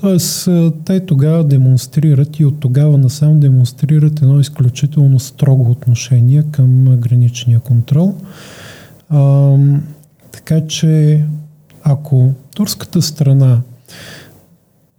[0.00, 0.48] Тоест,
[0.84, 8.14] те тогава демонстрират и от тогава насам демонстрират едно изключително строго отношение към граничния контрол.
[9.08, 9.54] А,
[10.32, 11.24] така че,
[11.82, 13.60] ако турската страна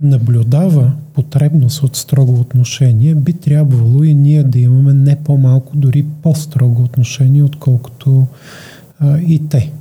[0.03, 6.83] наблюдава потребност от строго отношение, би трябвало и ние да имаме не по-малко, дори по-строго
[6.83, 8.27] отношение, отколкото
[8.99, 9.71] а, и те.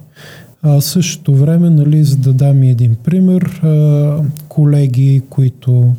[0.63, 5.95] А, същото време, нали, за да дам и един пример, а, колеги, които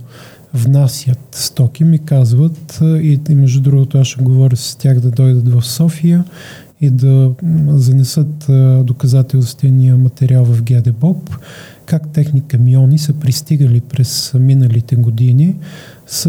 [0.54, 5.54] внасят стоки, ми казват, и, и между другото аз ще говоря с тях да дойдат
[5.54, 6.24] в София
[6.82, 7.32] и да
[7.68, 8.46] занесат
[8.86, 11.30] доказателствения материал в ГДБОП,
[11.86, 15.56] как техни камиони са пристигали през миналите години
[16.06, 16.26] с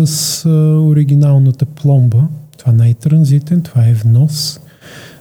[0.46, 2.28] а, оригиналната пломба.
[2.58, 4.60] Това не е транзитен, това е внос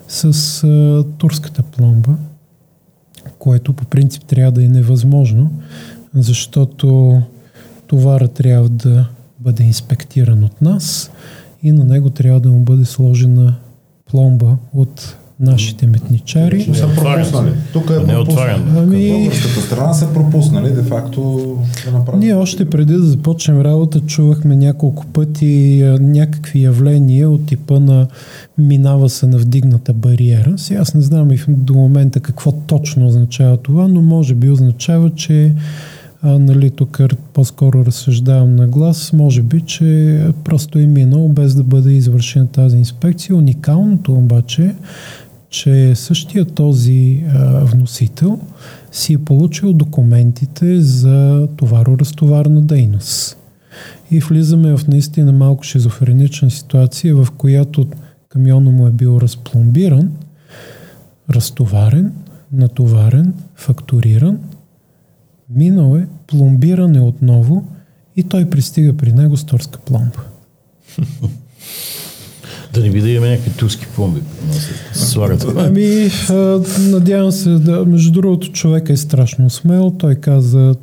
[0.08, 2.16] с а, турската пломба,
[3.40, 5.52] което по принцип трябва да е невъзможно,
[6.14, 7.22] защото
[7.88, 11.12] товара трябва да бъде инспектиран от нас
[11.64, 13.56] и на него трябва да му бъде сложена
[14.06, 16.66] пломба от нашите метничари.
[16.68, 17.52] Но са пропуснали.
[17.74, 18.62] Тук е не пропуснали.
[18.78, 19.10] Ами...
[19.10, 21.22] Българската страна са пропуснали, де факто
[21.86, 22.22] да направят.
[22.22, 28.08] Ние още преди да започнем работа чувахме няколко пъти някакви явления от типа на
[28.58, 30.54] минава се на вдигната бариера.
[30.58, 35.10] Сега аз не знам и до момента какво точно означава това, но може би означава,
[35.16, 35.54] че
[36.26, 37.02] а, нали, тук
[37.34, 42.78] по-скоро разсъждавам на глас, може би, че просто е минал без да бъде извършена тази
[42.78, 43.36] инспекция.
[43.36, 44.76] Уникалното обаче
[45.54, 48.40] че същия този а, вносител
[48.92, 53.38] си е получил документите за товаро-разтоварна дейност.
[54.12, 57.88] И влизаме в наистина малко шизофренична ситуация, в която
[58.30, 60.12] камиона му е бил разпломбиран,
[61.30, 62.14] разтоварен,
[62.52, 64.40] натоварен, фактуриран,
[65.50, 67.68] минал е, пломбиране отново
[68.16, 70.24] и той пристига при него с турска пломба.
[72.74, 74.22] Да не би да имаме някакви турски пломби.
[74.94, 75.46] Слагат.
[75.58, 76.10] Ами,
[76.80, 79.92] надявам се, да, между другото, човек е страшно смел.
[79.98, 80.76] Той каза,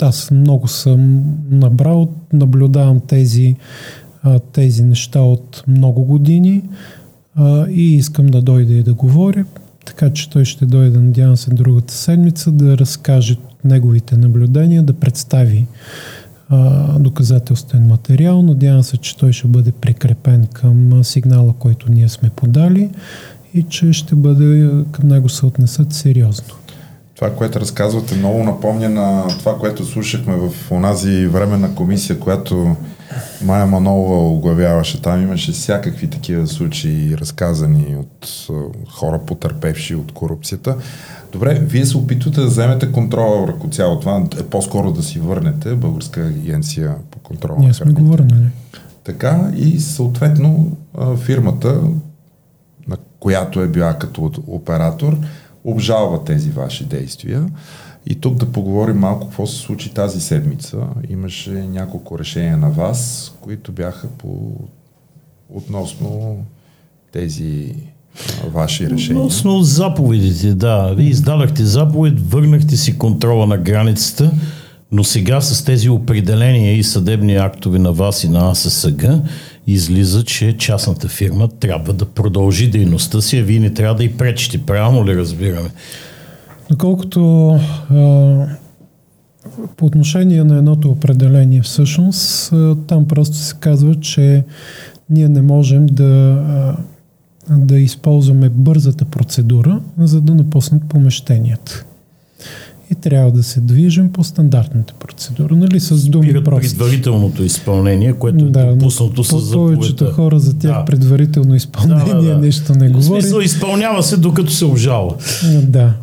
[0.00, 3.56] аз много съм набрал, наблюдавам тези,
[4.52, 6.62] тези неща от много години
[7.70, 9.44] и искам да дойде и да говоря.
[9.86, 15.66] Така че той ще дойде, надявам се, другата седмица да разкаже неговите наблюдения, да представи
[16.98, 18.42] доказателствен материал.
[18.42, 22.90] Надявам се, че той ще бъде прикрепен към сигнала, който ние сме подали
[23.54, 26.54] и че ще бъде към него се отнесат сериозно.
[27.16, 32.76] Това, което разказвате, много напомня на това, което слушахме в онази временна комисия, която
[33.44, 35.02] Майя Манова оглавяваше.
[35.02, 38.46] Там имаше всякакви такива случаи, разказани от
[38.90, 40.76] хора, потърпевши от корупцията.
[41.32, 45.74] Добре, вие се опитвате да вземете контрола върху цяло това, е по-скоро да си върнете
[45.74, 47.56] Българска агенция по контрол.
[47.58, 48.48] Ние сме го върнали.
[49.04, 50.76] Така и съответно
[51.16, 51.82] фирмата,
[52.88, 55.18] на която е била като оператор,
[55.64, 57.46] обжалва тези ваши действия.
[58.06, 60.78] И тук да поговорим малко какво се случи тази седмица.
[61.08, 64.52] Имаше няколко решения на вас, които бяха по
[65.48, 66.36] относно
[67.12, 67.74] тези
[68.52, 69.22] ваши решения?
[69.22, 70.94] Относно заповедите, да.
[70.96, 74.30] Вие издадахте заповед, върнахте си контрола на границата,
[74.92, 79.04] но сега с тези определения и съдебни актове на вас и на АССГ
[79.66, 84.16] излиза, че частната фирма трябва да продължи дейността си, а вие не трябва да и
[84.16, 84.58] пречите.
[84.58, 85.70] Правилно ли разбираме?
[86.70, 87.50] Доколкото
[87.90, 88.46] а,
[89.76, 94.44] по отношение на едното определение всъщност, а, там просто се казва, че
[95.10, 96.76] ние не можем да, а,
[97.48, 101.84] да използваме бързата процедура, за да напуснат помещенията
[102.90, 105.56] и трябва да се движим по стандартната процедура.
[105.56, 106.76] Нали, с думи просто.
[106.76, 109.80] предварителното изпълнение, което да, е допуснато с заповедта.
[109.80, 110.84] Повечето хора за тях да.
[110.84, 112.38] предварително изпълнение да, да, да.
[112.38, 113.20] нещо не говори.
[113.20, 115.14] В смисъл изпълнява се докато се обжалва.
[115.62, 115.94] Да.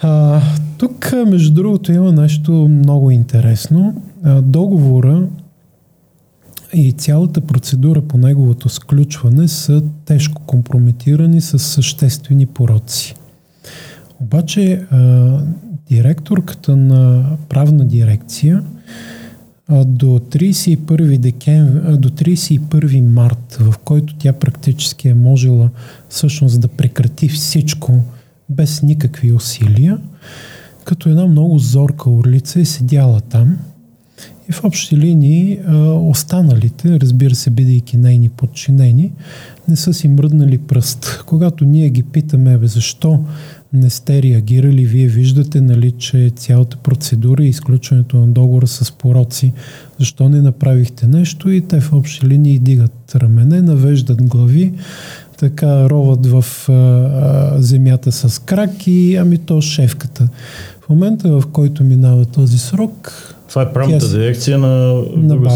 [0.00, 0.40] А,
[0.78, 4.02] тук, между другото, има нещо много интересно.
[4.24, 5.26] А, договора
[6.74, 13.14] и цялата процедура по неговото сключване са тежко компрометирани с съществени пороци.
[14.20, 15.40] Обаче а,
[15.88, 18.62] директорката на правна дирекция
[19.68, 25.70] а, до 31 декември, а, до 31 март, в който тя практически е можела
[26.08, 28.02] всъщност да прекрати всичко
[28.48, 29.98] без никакви усилия,
[30.84, 33.58] като една много зорка орлица е седяла там
[34.48, 35.58] и в общи линии
[36.00, 39.12] останалите, разбира се, бидейки нейни подчинени,
[39.68, 41.24] не са си мръднали пръст.
[41.26, 43.24] Когато ние ги питаме, бе, защо
[43.72, 49.52] не сте реагирали, вие виждате, нали, че цялата процедура и изключването на договора с пороци,
[49.98, 54.72] защо не направихте нещо и те в общи линии дигат рамене, навеждат глави,
[55.38, 60.28] така роват в а, земята с крак и ами то шефката.
[60.80, 63.12] В момента, в който минава този срок,
[63.48, 65.50] това е правната Тя дирекция на, на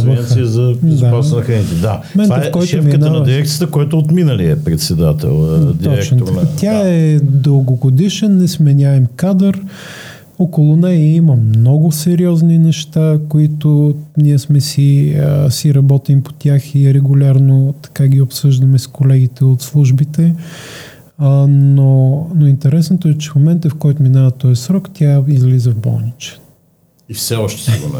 [0.44, 1.36] за безопасност да.
[1.36, 1.74] на храните.
[1.74, 2.02] Да.
[2.12, 3.18] Това е шефката минава...
[3.18, 6.48] на дирекцията, който от миналия председател, директор Точно, на...
[6.56, 6.88] Тя да.
[6.88, 9.60] е дългогодишен, несменяем кадър.
[10.38, 16.74] Около нея има много сериозни неща, които ние сме си, а, си работим по тях
[16.74, 20.34] и регулярно така ги обсъждаме с колегите от службите.
[21.18, 25.70] А, но, но интересното е, че в момента, в който минава този срок, тя излиза
[25.70, 26.41] в болничен.
[27.12, 27.98] И все още си го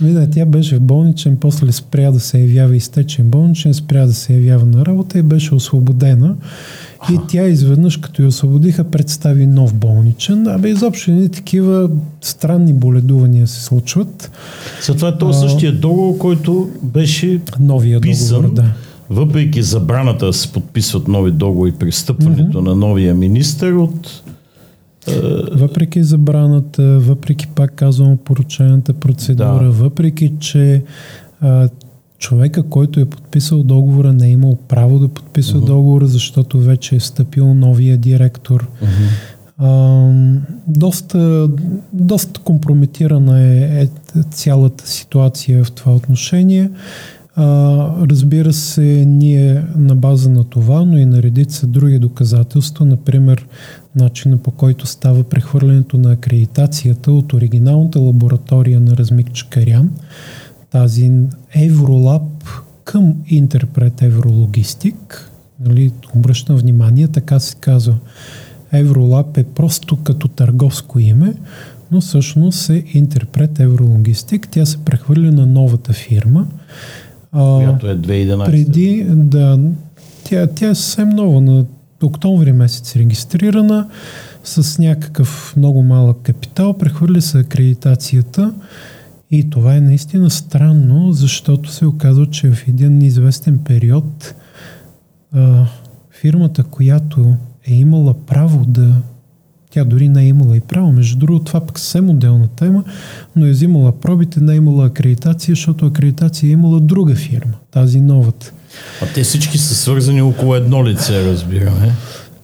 [0.00, 4.34] Вида, тя беше в болничен, после спря да се явява изтечен болничен, спря да се
[4.34, 6.36] явява на работа и беше освободена.
[7.12, 7.20] И а.
[7.28, 10.48] тя изведнъж, като я освободиха, представи нов болничен.
[10.48, 11.90] Абе, изобщо не такива
[12.20, 14.30] странни боледувания се случват.
[14.86, 18.72] За това е то същия договор, който беше новия писан, договор, да.
[19.10, 22.68] Въпреки забраната да се подписват нови договори при стъпването mm-hmm.
[22.68, 24.22] на новия министр от
[25.52, 29.70] въпреки забраната, въпреки пак казвам поручената процедура, да.
[29.70, 30.82] въпреки че
[31.40, 31.68] а,
[32.18, 35.66] човека, който е подписал договора, не е имал право да подписва uh-huh.
[35.66, 38.68] договора, защото вече е стъпил новия директор.
[38.82, 39.08] Uh-huh.
[39.58, 40.12] А,
[40.66, 41.48] доста,
[41.92, 43.88] доста компрометирана е, е
[44.30, 46.70] цялата ситуация в това отношение.
[47.34, 47.46] А,
[48.10, 53.46] разбира се, ние на база на това, но и на редица други доказателства, например
[53.98, 59.90] начина по който става прехвърлянето на акредитацията от оригиналната лаборатория на Размик Чакарян,
[60.70, 61.12] тази
[61.54, 62.44] Евролаб
[62.84, 65.30] към Интерпрет Еврологистик.
[65.60, 67.94] Нали, обръщам внимание, така се казва.
[68.72, 71.34] Евролаб е просто като търговско име,
[71.90, 74.48] но всъщност е Интерпрет Еврологистик.
[74.50, 76.46] Тя се прехвърля на новата фирма.
[77.30, 78.44] Която е 2011.
[78.44, 79.58] Преди, да,
[80.24, 81.64] тя, тя е съвсем нова, на
[82.02, 83.88] октомври месец регистрирана
[84.44, 88.54] с някакъв много малък капитал, прехвърля се акредитацията
[89.30, 94.34] и това е наистина странно, защото се оказва, че в един известен период
[95.32, 95.66] а,
[96.10, 97.34] фирмата, която
[97.64, 98.94] е имала право да
[99.70, 100.92] тя дори не е имала и право.
[100.92, 102.84] Между другото, това пък съвсем отделна тема,
[103.36, 108.00] но е взимала пробите, не е имала акредитация, защото акредитация е имала друга фирма, тази
[108.00, 108.52] новата.
[109.02, 111.92] А те всички са свързани около едно лице, разбираме.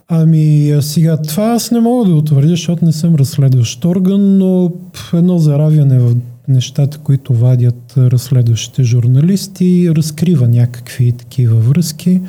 [0.09, 4.73] Ами сега това аз не мога да утвърдя, защото не съм разследващ орган, но
[5.13, 6.17] едно заравяне в
[6.49, 12.21] нещата, които вадят разследващите журналисти, разкрива някакви такива връзки.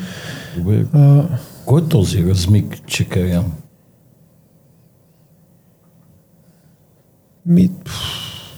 [0.58, 0.86] Добре.
[0.94, 1.24] А,
[1.66, 3.52] Кой е този размик Чекарян?
[7.46, 7.70] Ми,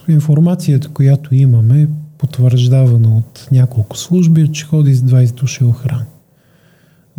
[0.07, 1.88] информацията, която имаме,
[2.18, 6.05] потвърждавана от няколко служби, че ходи с 20 души охрана.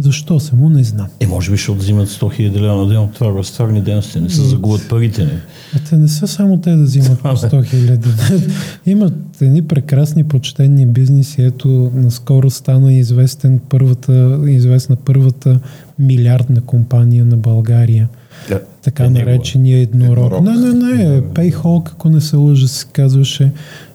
[0.01, 1.07] Защо само, не знам.
[1.21, 4.31] Е, може би ще отзимат 100 хиляди лева на ден от това разтварни дейности, не
[4.31, 5.31] се загубят парите ни.
[5.77, 8.09] А те не са само те да взимат по 100 хиляди.
[8.87, 11.43] Имат едни прекрасни почтенни бизнеси.
[11.43, 15.61] Ето, наскоро стана известен първата, известна първата
[15.99, 18.09] милиардна компания на България.
[18.49, 18.61] Да.
[18.83, 20.33] Така Е, наречения еднорог.
[20.33, 20.43] Еднорог.
[20.43, 23.53] Не, не, не, Payhawk, ако не се лъжа, се казваше.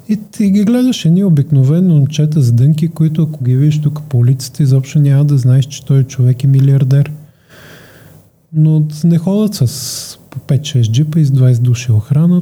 [0.09, 4.17] И ти ги гледаш едни обикновено момчета с дънки, които ако ги видиш тук по
[4.17, 7.11] улицата, изобщо няма да знаеш, че той човек е милиардер.
[8.53, 12.41] Но не ходят с по 5-6 джипа и с 20 души охрана.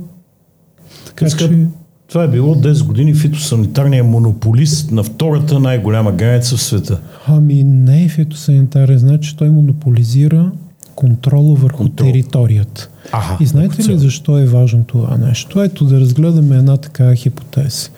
[1.05, 1.67] Така Иска- че...
[2.09, 6.99] Това е било 10 години фитосанитарния монополист на втората най-голяма граница в света.
[7.27, 10.51] Ами не е фитосанитарен, значи той монополизира
[10.95, 12.07] контрола върху Контрол.
[12.07, 12.89] територията.
[13.11, 15.61] Аха, И знаете ли защо е важно това нещо?
[15.61, 17.89] Ето да разгледаме една такава хипотеза.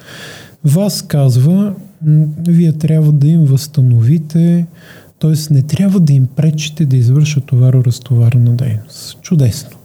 [0.66, 1.74] Вас казва,
[2.48, 4.66] вие трябва да им възстановите,
[5.20, 5.54] т.е.
[5.54, 9.22] не трябва да им пречите да извършат товаро-разтоварна дейност.
[9.22, 9.78] Чудесно.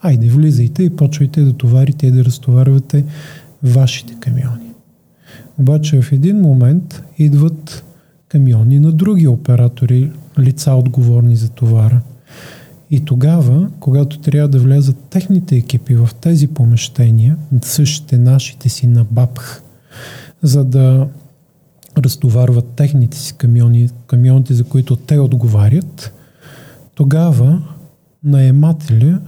[0.00, 3.04] Айде, влизайте и почвайте да товарите и да разтоварвате
[3.62, 4.70] вашите камиони.
[5.58, 7.84] Обаче в един момент идват
[8.28, 12.00] камиони на други оператори, лица отговорни за товара.
[12.90, 19.04] И тогава, когато трябва да влязат техните екипи в тези помещения, същите нашите си на
[19.04, 19.62] БАПХ,
[20.42, 21.08] за да
[21.98, 26.14] разтоварват техните си камиони, камионите, за които те отговарят,
[26.94, 27.62] тогава
[28.24, 29.20] наемателя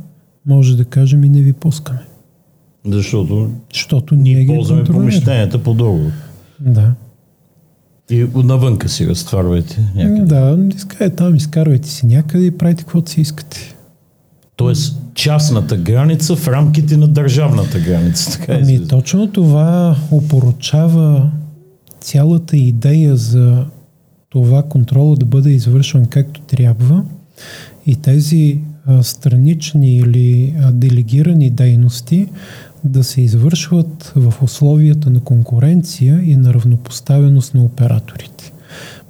[0.46, 2.06] може да каже ми не ви пускаме.
[2.86, 6.10] Защото Защото ние ги ползваме помещенията по договор.
[6.60, 6.94] Да.
[8.10, 10.22] И навънка си разтварвайте някъде.
[10.22, 13.74] Да, изкарайте там, изкарвайте си някъде и правите каквото си искате.
[14.56, 18.38] Тоест частната граница в рамките на държавната граница.
[18.38, 18.88] Така е Ами излиза.
[18.88, 21.30] точно това опоручава
[22.00, 23.64] цялата идея за
[24.28, 27.04] това контрола да бъде извършван както трябва
[27.86, 32.28] и тези а, странични или а, делегирани дейности
[32.84, 38.52] да се извършват в условията на конкуренция и на равнопоставеност на операторите.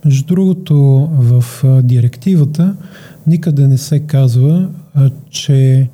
[0.05, 1.45] Между другото, в
[1.83, 2.77] директивата
[3.27, 4.71] никъде не се казва,
[5.31, 5.89] че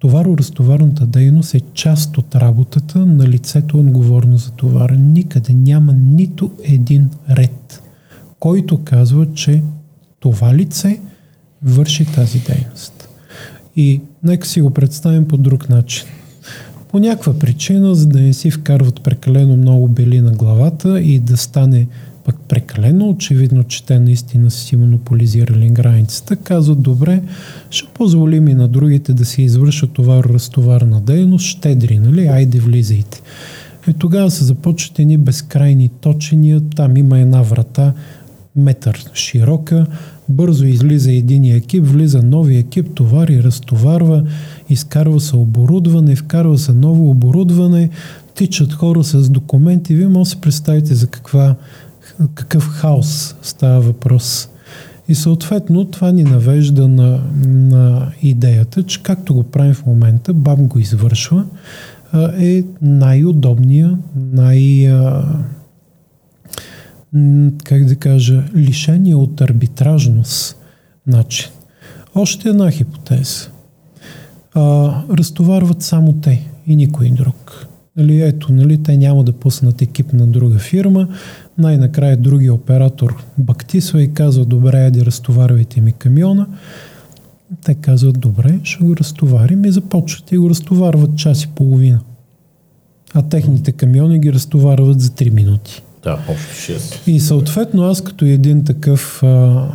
[0.00, 4.96] товаро-разтоварната дейност е част от работата на лицето отговорно за товара.
[4.96, 7.82] Никъде няма нито един ред,
[8.38, 9.62] който казва, че
[10.20, 11.00] това лице
[11.62, 13.08] върши тази дейност.
[13.76, 16.06] И нека си го представим по друг начин.
[16.88, 21.36] По някаква причина, за да не си вкарват прекалено много бели на главата и да
[21.36, 21.86] стане
[22.24, 27.22] пък прекалено очевидно, че те наистина са си монополизирали границата, казват, добре,
[27.70, 33.22] ще позволим и на другите да си извършат товаро-разтоварна дейност, щедри, нали, айде влизайте.
[33.88, 37.92] И тогава се започват едни безкрайни точения, там има една врата,
[38.56, 39.86] метър широка,
[40.28, 44.24] бързо излиза един екип, влиза нови екип, товари, разтоварва,
[44.68, 47.90] изкарва се оборудване, вкарва се ново оборудване,
[48.34, 49.94] тичат хора с документи.
[49.94, 51.54] Вие може да си представите за каква,
[52.34, 54.48] какъв хаос става въпрос.
[55.08, 60.66] И съответно това ни навежда на, на идеята, че както го правим в момента, БАМ
[60.66, 61.44] го извършва,
[62.38, 63.98] е най-удобния,
[64.32, 64.92] най-
[67.64, 70.56] как да кажа, лишение от арбитражност
[71.06, 71.50] начин.
[72.14, 73.48] Още една хипотеза.
[74.54, 74.62] А,
[75.10, 77.66] разтоварват само те и никой друг.
[77.96, 81.08] Нали, ето, нали, те няма да пуснат екип на друга фирма.
[81.58, 86.46] Най-накрая други оператор бактисва и казва, добре, айде разтоварвайте ми камиона.
[87.64, 92.00] Те казват, добре, ще го разтоварим и започват и го разтоварват час и половина.
[93.14, 95.82] А техните камиони ги разтоварват за 3 минути.
[96.06, 97.08] Да, общо 6.
[97.08, 99.68] И съответно аз като един такъв а,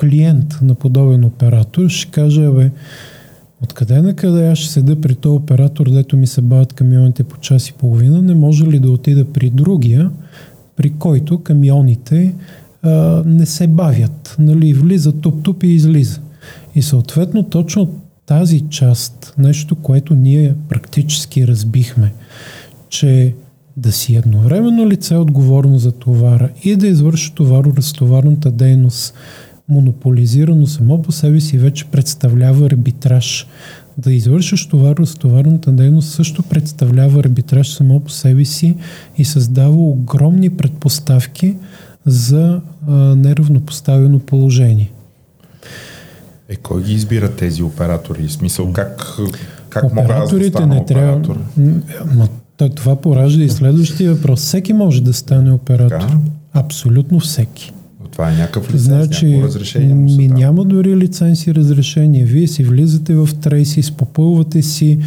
[0.00, 2.70] клиент на подобен оператор ще кажа, бе,
[3.62, 7.36] откъде на къде аз ще седа при този оператор, дето ми се бавят камионите по
[7.36, 10.10] час и половина, не може ли да отида при другия,
[10.76, 12.34] при който камионите
[12.82, 14.36] а, не се бавят.
[14.38, 16.20] Нали, влиза туп-туп и излиза.
[16.74, 22.12] И съответно точно тази част, нещо, което ние практически разбихме,
[22.88, 23.34] че
[23.78, 29.14] да си едновременно лице отговорно за товара и да извърши товаро-разтоварната дейност
[29.68, 33.46] монополизирано само по себе си вече представлява арбитраж.
[33.98, 38.76] Да извършиш товаро-разтоварната дейност също представлява арбитраж само по себе си
[39.18, 41.56] и създава огромни предпоставки
[42.06, 44.92] за а, неравнопоставено положение.
[46.48, 48.22] Е, кой ги избира тези оператори?
[48.22, 49.18] В смисъл, как,
[49.68, 51.12] как мога аз да Операторите стана не трябва.
[51.12, 51.38] оператор?
[51.56, 52.28] М,
[52.60, 54.40] Ма, то- това поражда и следващия въпрос.
[54.40, 56.00] Всеки може да стане оператор.
[56.00, 56.18] Така.
[56.52, 57.72] Абсолютно всеки.
[58.12, 59.94] Това е някакъв лиценз, значи, някакво разрешение.
[59.94, 62.24] Ми няма дори лиценз и разрешение.
[62.24, 64.98] Вие си влизате в трейси, спопълвате си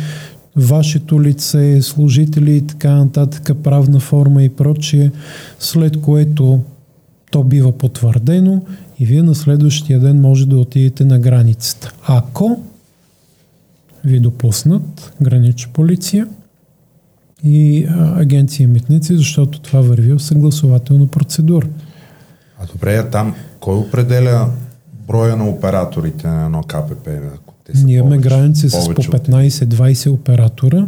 [0.56, 5.12] вашето лице, служители и така нататък, правна форма и прочие,
[5.60, 6.60] след което
[7.32, 8.62] то бива потвърдено
[8.99, 11.93] и вие на следващия ден може да отидете на границата.
[12.08, 12.64] Ако
[14.06, 16.28] ви допуснат гранична полиция
[17.44, 21.68] и а, агенция митници, защото това върви в съгласователна процедура.
[22.60, 24.50] А добре, там кой определя
[25.08, 27.10] броя на операторите на едно КПП?
[27.76, 30.88] Ние имаме граници с по 15-20 оператора.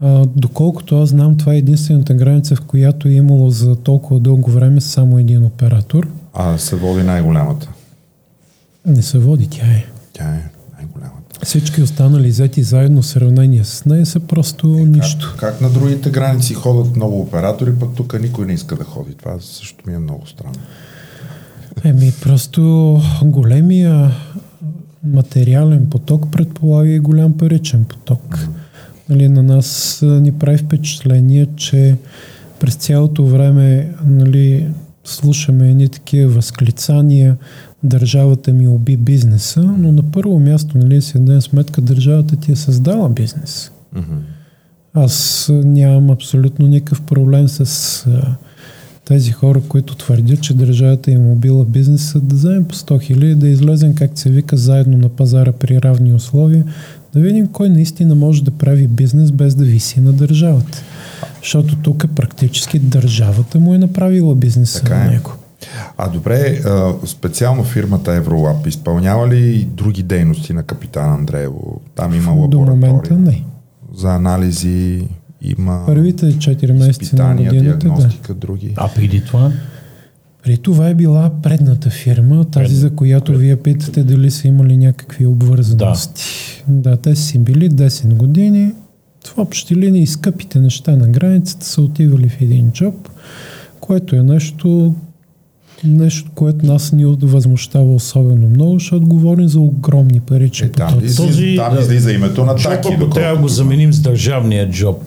[0.00, 4.50] А, доколкото аз знам, това е единствената граница, в която е имало за толкова дълго
[4.50, 6.08] време само един оператор.
[6.34, 7.68] А се води най-голямата?
[8.86, 9.84] Не се води, тя е.
[10.12, 10.59] Тя е.
[11.44, 15.34] Всички останали взети заедно в сравнение с нея са просто е, нищо.
[15.38, 19.14] Как, как на другите граници ходят много оператори, пък тук никой не иска да ходи.
[19.14, 20.54] Това също ми е много странно.
[21.84, 24.10] Еми, просто големия
[25.04, 28.38] материален поток предполага и голям паричен поток.
[28.38, 28.48] Mm-hmm.
[29.08, 31.96] Нали, на нас ни прави впечатление, че
[32.60, 34.72] през цялото време нали,
[35.04, 37.36] слушаме едни такива възклицания,
[37.82, 42.56] държавата ми уби бизнеса, но на първо място, нали, си дадем сметка, държавата ти е
[42.56, 43.72] създала бизнес.
[43.96, 44.20] Mm-hmm.
[44.94, 48.36] Аз нямам абсолютно никакъв проблем с а,
[49.04, 53.48] тези хора, които твърдят, че държавата им убила бизнеса, да вземем по 100 хиляди, да
[53.48, 56.64] излезем, как се вика, заедно на пазара при равни условия,
[57.14, 60.82] да видим кой наистина може да прави бизнес без да виси на държавата.
[61.42, 65.10] Защото тук практически държавата му е направила бизнеса така на е.
[65.10, 65.32] него.
[65.96, 66.60] А добре,
[67.06, 71.80] специално фирмата Евролаб изпълнява ли други дейности на капитан Андреево?
[71.94, 72.66] Там има лаборатория?
[72.66, 73.44] До момента не.
[73.94, 75.08] За анализи
[75.42, 78.40] има Първите 4 месеца на годината, диагностика, да.
[78.40, 78.74] други.
[78.76, 79.52] А преди това?
[80.42, 82.76] При това е била предната фирма, тази Пред...
[82.76, 83.40] за която Пред...
[83.40, 86.64] вие питате дали са имали някакви обвързаности.
[86.68, 86.90] Да.
[86.90, 88.72] да, те си били 10 години.
[89.26, 93.08] В общи линии скъпите неща на границата са отивали в един джоб,
[93.80, 94.94] което е нещо,
[95.88, 101.26] нещо, което нас ни възмущава особено много, защото говорим за огромни парични е, там, излиза,
[101.26, 102.94] Този, там излиза името на таки.
[102.94, 105.02] Ако трябва да го заменим с държавния джоб,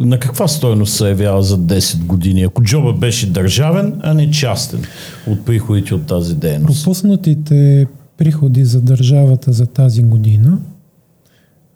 [0.00, 4.80] на каква стойност се явява за 10 години, ако джоба беше държавен, а не частен
[5.26, 6.84] от приходите от тази дейност?
[6.84, 7.86] Пропуснатите
[8.18, 10.58] приходи за държавата за тази година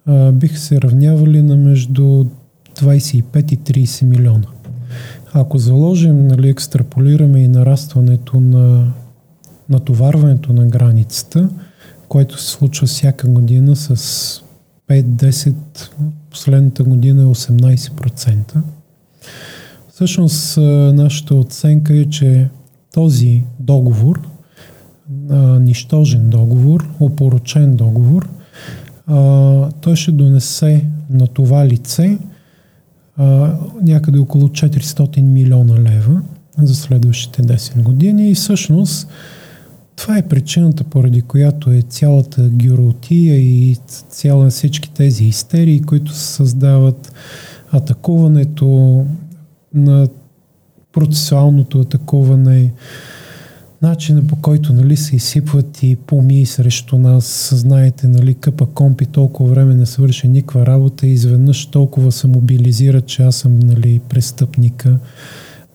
[0.07, 2.25] а, бих се равнявали на между
[2.81, 4.47] 25 и 30 милиона.
[5.35, 8.93] Ако заложим, нали, екстраполираме и нарастването на
[9.69, 11.49] натоварването на границата,
[12.09, 14.43] което се случва всяка година с
[14.89, 15.55] 5-10,
[16.31, 18.63] последната година е 18%.
[19.89, 20.57] Всъщност
[20.95, 22.49] нашата оценка е, че
[22.93, 24.21] този договор,
[25.61, 28.29] нищожен договор, опорочен договор,
[29.81, 32.19] той ще донесе на това лице
[33.83, 36.23] някъде около 400 милиона лева
[36.59, 38.31] за следващите 10 години.
[38.31, 39.09] И всъщност
[39.97, 43.77] това е причината, поради която е цялата гюротия и
[44.09, 47.13] цяла всички тези истерии, които се създават,
[47.71, 49.05] атакуването
[49.75, 50.09] на
[50.93, 52.73] процесуалното атакуване,
[53.83, 57.53] начина по който нали, се изсипват и помии срещу нас.
[57.57, 63.01] Знаете, нали, къпа компи толкова време не свърши никаква работа и изведнъж толкова се мобилизира,
[63.01, 64.99] че аз съм нали, престъпника.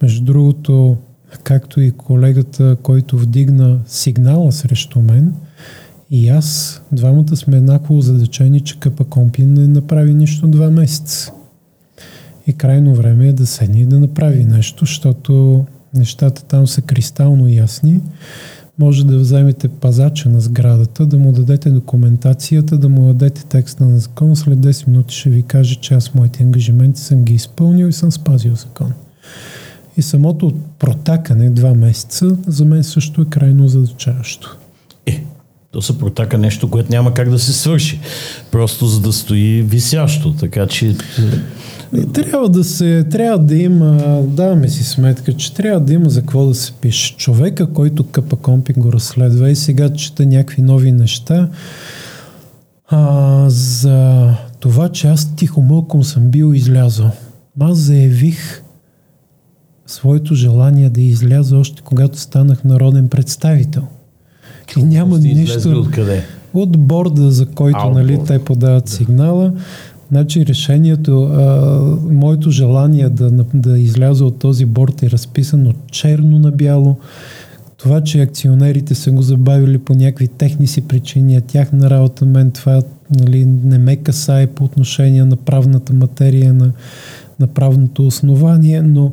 [0.02, 0.98] Между другото,
[1.44, 5.34] както и колегата, който вдигна сигнала срещу мен,
[6.12, 11.32] и аз, двамата сме еднакво задачени, че Къпа Компи не направи нищо два месеца.
[12.48, 15.66] И крайно време е да седне и да направи нещо, защото
[15.98, 18.02] нещата там са кристално ясни.
[18.80, 23.98] Може да вземете пазача на сградата, да му дадете документацията, да му дадете текста на
[23.98, 24.36] закон.
[24.36, 28.12] След 10 минути ще ви каже, че аз моите ангажименти съм ги изпълнил и съм
[28.12, 28.94] спазил закон.
[29.98, 34.58] И самото протакане два месеца за мен също е крайно задачаващо.
[35.68, 38.00] Е, то се протака нещо, което няма как да се свърши.
[38.52, 40.34] Просто за да стои висящо.
[40.34, 40.96] Така че...
[41.98, 46.20] И трябва да се, трябва да има, даваме си сметка, че трябва да има за
[46.20, 47.18] какво да се пише.
[47.18, 51.50] Човека, който Къпа Компи го разследва и сега чета някакви нови неща,
[52.88, 57.12] а, за това, че аз тихо мълком съм бил излязъл.
[57.60, 58.64] Аз заявих
[59.88, 63.84] своето желание да изляза още когато станах народен представител.
[64.78, 65.80] И няма нищо...
[65.80, 66.24] Откъде?
[66.54, 68.92] От борда, за който а, нали, те подават да.
[68.92, 69.54] сигнала.
[70.12, 76.52] Значи решението, а, моето желание да, да изляза от този борт е разписано черно на
[76.52, 76.98] бяло.
[77.78, 82.52] Това, че акционерите са го забавили по някакви техни си причини, а тяхна работа мен
[82.52, 82.82] това
[83.20, 86.72] нали, не ме касае по отношение на правната материя, на,
[87.40, 89.12] на правното основание, но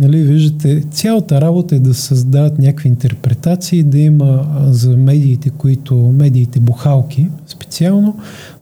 [0.00, 6.60] Нали, виждате, цялата работа е да създават някакви интерпретации, да има за медиите, които, медиите
[6.60, 8.16] бухалки специално,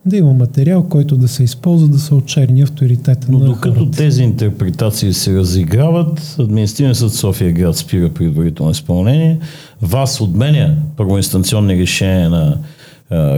[0.07, 3.99] да има материал, който да се използва да се очерни авторитета Но на докато хората.
[3.99, 9.39] тези интерпретации се разиграват, Административен съд София град спира предварително изпълнение,
[9.83, 12.57] вас отменя първоинстанционни решения на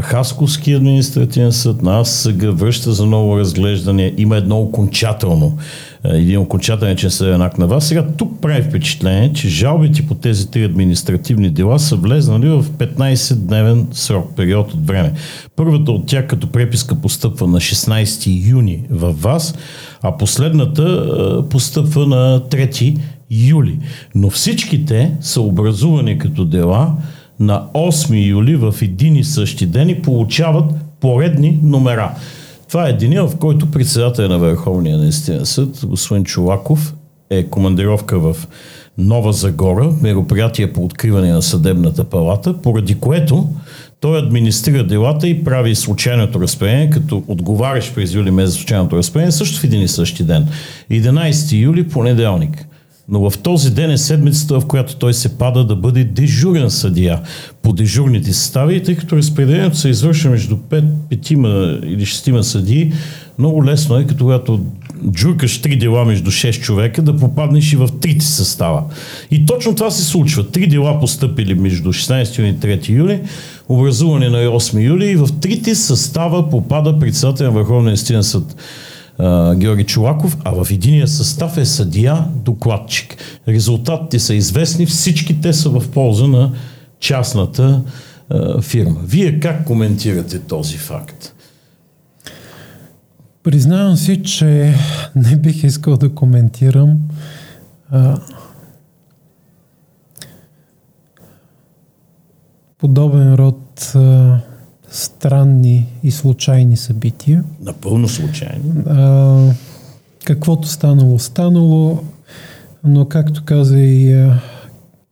[0.03, 2.05] Хасковски административен съд на
[2.43, 4.15] връща за ново разглеждане.
[4.17, 5.57] Има едно окончателно,
[6.05, 7.87] един окончателен честен акт на вас.
[7.87, 13.87] Сега тук прави впечатление, че жалбите по тези три административни дела са влезнали в 15-дневен
[13.93, 15.13] срок, период от време.
[15.57, 19.55] Първата от тях като преписка постъпва на 16 юни във вас,
[20.03, 22.99] а последната постъпва на 3
[23.31, 23.79] юли.
[24.15, 26.95] Но всичките са образувани като дела
[27.41, 30.65] на 8 юли в един и същи ден и получават
[31.01, 32.15] поредни номера.
[32.71, 36.95] Това е деня, в който председателя на Върховния административен съд, господин Чулаков,
[37.31, 38.37] е командировка в
[38.99, 43.49] Нова Загора, мероприятие по откриване на съдебната палата, поради което
[44.01, 49.61] той администрира делата и прави случайното разпределение, като отговаряш през юли месец случайното разпределение, също
[49.61, 50.49] в един и същи ден.
[50.91, 52.67] 11 юли, понеделник.
[53.11, 57.21] Но в този ден е седмицата, в която той се пада да бъде дежурен съдия
[57.63, 62.93] по дежурните състави, тъй като разпределението се извършва между 5, 5 или 6 съдии,
[63.39, 64.61] много лесно е, като когато
[65.11, 68.85] джуркаш три дела между 6 човека, да попаднеш и в трите състава.
[69.31, 70.47] И точно това се случва.
[70.47, 73.21] Три дела постъпили между 16 юни и 3 юли,
[73.69, 78.57] образуване на 8 юли и в трите състава попада председател на Върховния съд
[79.57, 83.17] Георги Чулаков, а в единия състав е съдия докладчик.
[83.49, 86.53] Резултатите са известни, всички те са в полза на
[87.01, 87.83] частната
[88.31, 89.01] а, фирма.
[89.05, 91.35] Вие как коментирате този факт?
[93.43, 94.75] Признавам си, че
[95.17, 96.99] не бих искал да коментирам
[97.91, 98.21] а,
[102.79, 104.39] подобен род а,
[104.91, 107.45] странни и случайни събития.
[107.61, 108.73] Напълно случайни.
[108.87, 109.39] А,
[110.25, 111.99] каквото станало, станало,
[112.85, 114.41] но както каза и а,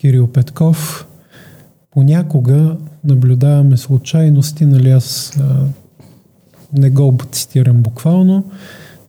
[0.01, 1.07] Кирил Петков,
[1.91, 5.65] понякога наблюдаваме случайности, нали аз а,
[6.73, 8.45] не го цитирам буквално,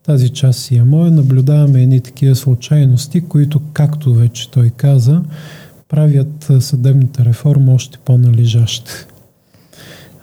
[0.05, 5.21] тази част си е моя, наблюдаваме едни такива случайности, които, както вече той каза,
[5.89, 9.07] правят съдебната реформа още по-належаща.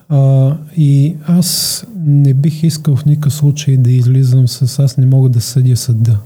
[0.09, 5.29] А, и аз не бих искал в никакъв случай да излизам с аз не мога
[5.29, 6.19] да съдя съда.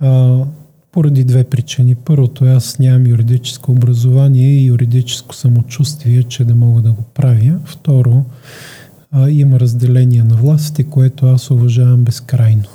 [0.00, 0.38] А,
[0.92, 1.94] поради две причини.
[1.94, 7.60] Първото аз нямам юридическо образование и юридическо самочувствие, че да мога да го правя.
[7.64, 8.24] Второ,
[9.10, 12.68] а, има разделение на властите, което аз уважавам безкрайно.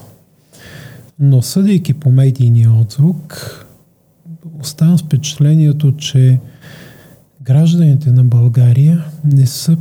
[1.20, 3.66] Но съдейки по медийния отзвук,
[4.60, 6.40] оставам с впечатлението, че
[7.48, 9.78] гражданите на България не са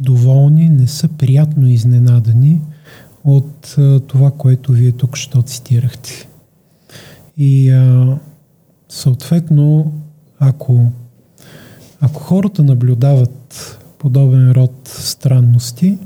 [0.00, 2.60] доволни, не са приятно изненадани
[3.24, 6.28] от а, това, което вие тук що цитирахте.
[7.36, 8.16] И а,
[8.88, 9.92] съответно,
[10.38, 10.92] ако,
[12.00, 15.98] ако хората наблюдават подобен род странности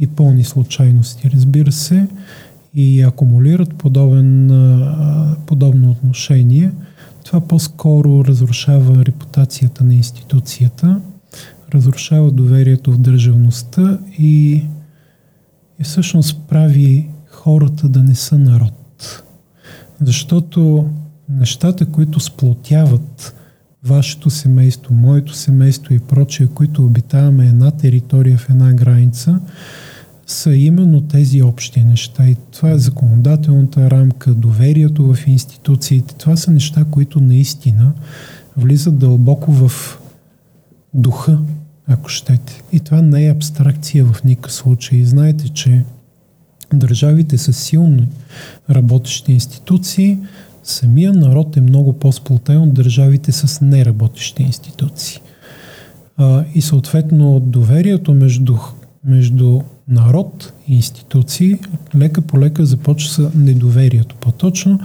[0.00, 2.08] и пълни случайности, разбира се,
[2.74, 6.72] и акумулират подобен, а, подобно отношение–
[7.26, 11.00] това по-скоро разрушава репутацията на институцията,
[11.74, 14.52] разрушава доверието в държавността и,
[15.78, 19.22] и всъщност прави хората да не са народ.
[20.00, 20.90] Защото
[21.28, 23.34] нещата, които сплотяват
[23.84, 29.40] вашето семейство, моето семейство и прочие, които обитаваме една територия в една граница,
[30.26, 32.28] са именно тези общи неща.
[32.28, 36.14] И това е законодателната рамка, доверието в институциите.
[36.14, 37.92] Това са неща, които наистина
[38.56, 39.98] влизат дълбоко в
[40.94, 41.38] духа,
[41.86, 42.62] ако щете.
[42.72, 45.04] И това не е абстракция в никакъв случай.
[45.04, 45.84] Знаете, че
[46.74, 48.08] държавите са силни
[48.70, 50.18] работещи институции,
[50.62, 55.20] самия народ е много по-сплотен от държавите с неработещи институции.
[56.16, 58.56] А, и съответно доверието между,
[59.04, 61.58] между народ и институции,
[61.96, 64.14] лека по лека започва недоверието.
[64.20, 64.80] По-точно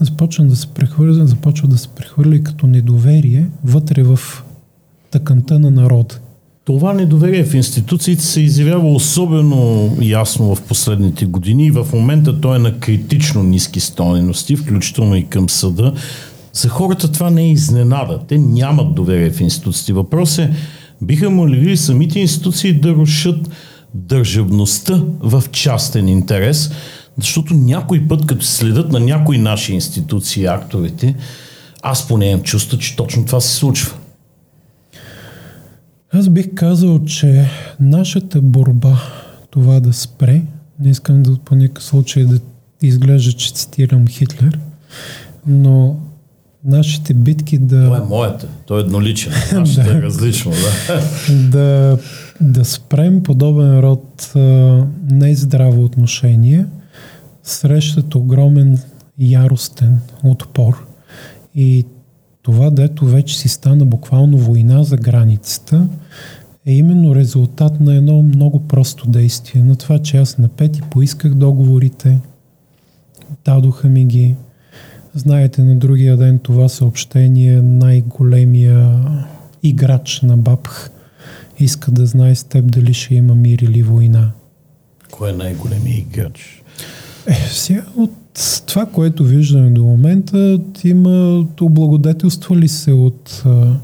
[0.00, 4.18] започва да се прехвърля, започва да се прехвърля като недоверие вътре в
[5.10, 6.18] тъканта на народа.
[6.64, 12.54] Това недоверие в институциите се изявява особено ясно в последните години и в момента то
[12.54, 15.92] е на критично ниски стойности, включително и към съда.
[16.52, 18.20] За хората това не е изненада.
[18.28, 19.92] Те нямат доверие в институциите.
[19.92, 20.50] Въпрос е,
[21.02, 23.48] биха могли самите институции да рушат
[23.94, 26.70] държавността в частен интерес,
[27.16, 31.14] защото някой път, като следят на някои наши институции актовете,
[31.82, 33.96] аз поне имам чувство, че точно това се случва.
[36.12, 38.98] Аз бих казал, че нашата борба
[39.50, 40.42] това да спре,
[40.80, 42.40] не искам да по никакъв случай да
[42.82, 44.58] изглежда, че цитирам Хитлер,
[45.46, 45.96] но
[46.64, 47.84] нашите битки да...
[47.84, 49.98] Това е моята, то е едноличен, нашата да.
[49.98, 51.02] е различно, да.
[51.50, 51.98] да.
[52.40, 54.38] Да спрем подобен род а,
[55.10, 56.66] нездраво отношение,
[57.42, 58.78] срещат огромен
[59.18, 60.86] яростен отпор
[61.54, 61.84] и
[62.42, 65.88] това, дето вече си стана буквално война за границата,
[66.66, 69.62] е именно резултат на едно много просто действие.
[69.62, 72.20] На това, че аз на пети поисках договорите,
[73.44, 74.34] дадоха ми ги.
[75.14, 79.04] Знаете, на другия ден това съобщение най-големия
[79.62, 80.90] играч на БАПХ
[81.60, 84.30] иска да знае с теб дали ще има мир или война.
[85.10, 86.62] Кой е най-големият играч?
[87.26, 88.12] Е, сега от
[88.66, 93.76] това, което виждаме до момента, има облагодетелствали се от а,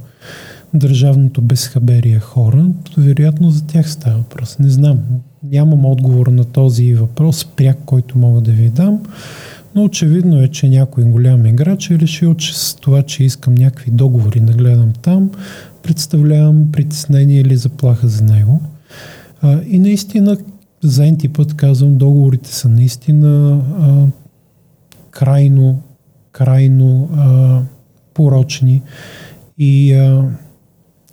[0.75, 2.67] държавното безхаберие хора.
[2.99, 4.59] Вероятно за тях става въпрос.
[4.59, 4.99] Не знам.
[5.43, 9.01] Нямам отговор на този въпрос, пряк, който мога да ви дам.
[9.75, 13.91] Но очевидно е, че някой голям играч е решил, че с това, че искам някакви
[13.91, 15.31] договори да гледам там,
[15.85, 18.61] представлявам притеснение или заплаха за него.
[19.43, 20.37] А, и наистина,
[20.83, 24.07] за енти път казвам, договорите са наистина а,
[25.11, 25.83] крайно,
[26.33, 27.61] крайно а,
[28.15, 28.83] порочни.
[29.59, 30.31] И, а,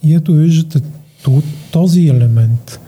[0.03, 0.81] и ето виждате
[1.71, 2.79] този елемент,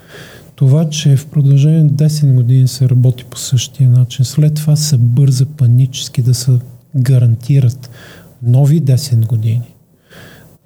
[0.56, 4.98] това, че в продължение на 10 години се работи по същия начин, след това се
[4.98, 6.52] бърза панически да се
[6.96, 7.90] гарантират
[8.44, 9.73] нови 10 години.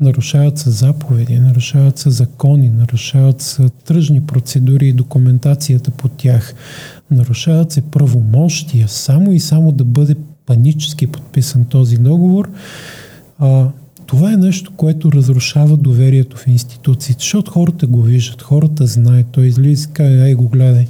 [0.02, 6.54] Нарушават се заповеди, нарушават се закони, нарушават се тръжни процедури и документацията по тях,
[7.12, 12.50] нарушават се правомощия, само и само да бъде панически подписан този договор,
[13.40, 13.68] а,
[14.06, 19.48] това е нещо, което разрушава доверието в институциите, защото хората го виждат, хората знаят, той
[19.48, 20.88] излиза и каже, ай го гледай,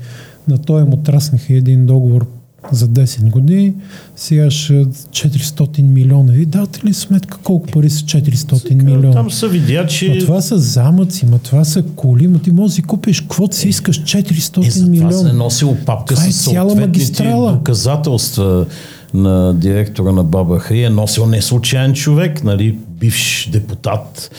[0.47, 2.36] на той му траснаха един договор
[2.71, 3.73] за 10 години,
[4.15, 6.31] сега ще 400 милиона.
[6.33, 9.11] Ви дате ли сметка колко пари са 400 Сега, милиона?
[9.11, 10.09] Там са видя, че...
[10.09, 13.55] Ма това са замъци, ма това са коли, ма ти можеш да си купиш каквото
[13.55, 15.09] си искаш 400 е, милиона.
[15.09, 18.65] Това се е носил папка това с е съответните доказателства
[19.13, 24.31] на директора на БАБХ и е носил не случайен човек, нали, бивш депутат,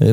[0.00, 0.12] е,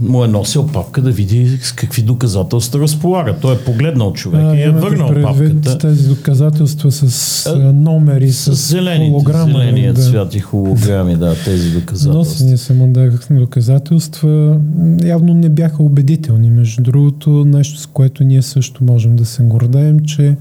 [0.00, 3.36] му е носил папка да види с какви доказателства разполага.
[3.40, 5.78] Той е погледнал човек а, и е върнал папката.
[5.78, 9.52] Тези доказателства с а, номери, с, с холограма.
[9.52, 10.02] Зеленият да.
[10.02, 12.18] цвят и холограми, да, тези доказателства.
[12.18, 12.92] Носени са му
[13.30, 14.58] доказателства.
[15.04, 16.50] Явно не бяха убедителни.
[16.50, 20.36] Между другото, нещо с което ние също можем да се гордеем, че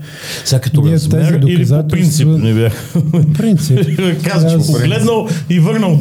[0.45, 3.01] Сега като ние размер тези или по принцип не бяха?
[3.37, 3.79] Принцип.
[4.23, 5.97] Каза, че погледнал и върнал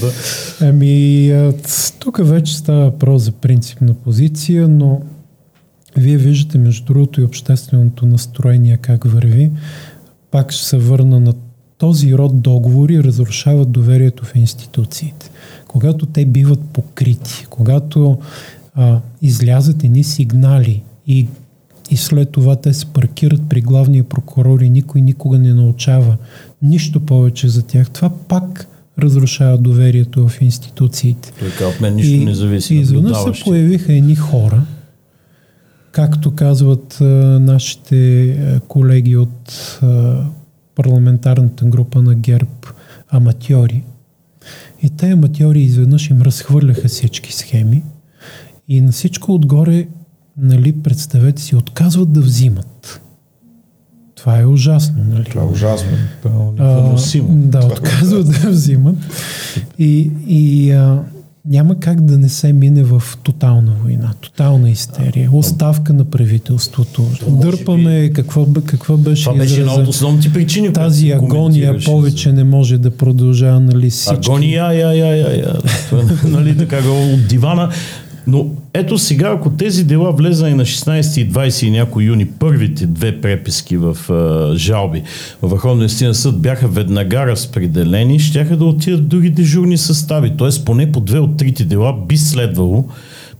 [0.00, 0.64] доказателствата.
[0.64, 1.52] Ами,
[1.98, 5.00] тук вече става въпрос за принципна позиция, но
[5.96, 9.50] вие виждате между другото и общественото настроение как върви.
[10.30, 11.34] Пак ще се върна на
[11.78, 15.30] този род договори разрушават доверието в институциите.
[15.68, 18.18] Когато те биват покрити, когато
[18.74, 21.28] а, излязат едни сигнали и,
[21.90, 26.16] и след това те се паркират при главния прокурор и никой никога не научава
[26.62, 28.68] нищо повече за тях, това пак
[28.98, 31.32] разрушава доверието в институциите.
[31.58, 32.74] Той от мен нищо и, не зависи.
[32.74, 34.62] И изведнъж се появиха едни хора,
[35.92, 37.04] както казват а,
[37.40, 40.24] нашите а, колеги от а,
[40.74, 42.50] парламентарната група на ГЕРБ,
[43.08, 43.82] аматьори.
[44.82, 47.82] И те аматьори изведнъж им разхвърляха всички схеми
[48.68, 49.88] и на всичко отгоре,
[50.36, 53.00] нали, представете си, отказват да взимат.
[54.26, 55.04] Това е ужасно.
[55.08, 55.24] Нали?
[55.24, 55.90] Това е ужасно.
[56.58, 58.96] А, да, отказват да взимат.
[59.78, 61.02] И, и а,
[61.48, 67.06] няма как да не се мине в тотална война, тотална истерия, оставка на правителството.
[67.28, 68.12] Дърпаме би...
[68.12, 70.72] какво, какво беше Това беше една от основните причини.
[70.72, 74.30] Тази агония повече не може да продължава, нали, всички.
[74.30, 75.56] Агония, я, я, я, я.
[76.24, 77.70] нали, така от дивана.
[78.26, 82.86] Но ето сега, ако тези дела влезани на 16 и 20 и някой юни, първите
[82.86, 85.02] две преписки в а, жалби
[85.42, 90.32] в Върховния съд бяха веднага разпределени, щяха да отидат други дежурни състави.
[90.38, 92.88] Тоест поне по две от трите дела би следвало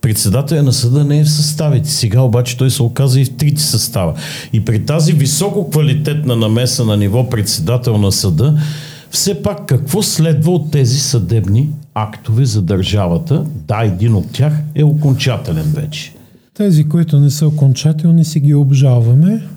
[0.01, 1.91] председателя на съда не е в съставите.
[1.91, 4.15] Сега обаче той се оказа и в трите състава.
[4.53, 8.59] И при тази високо квалитетна намеса на ниво председател на съда,
[9.11, 11.69] Все пак какво следва от тези съдебни
[11.99, 13.45] актове за държавата?
[13.69, 16.15] Да, един от тях е окончателен вече.
[16.55, 19.49] Тези, които не са окончателни, си ги обжалваме.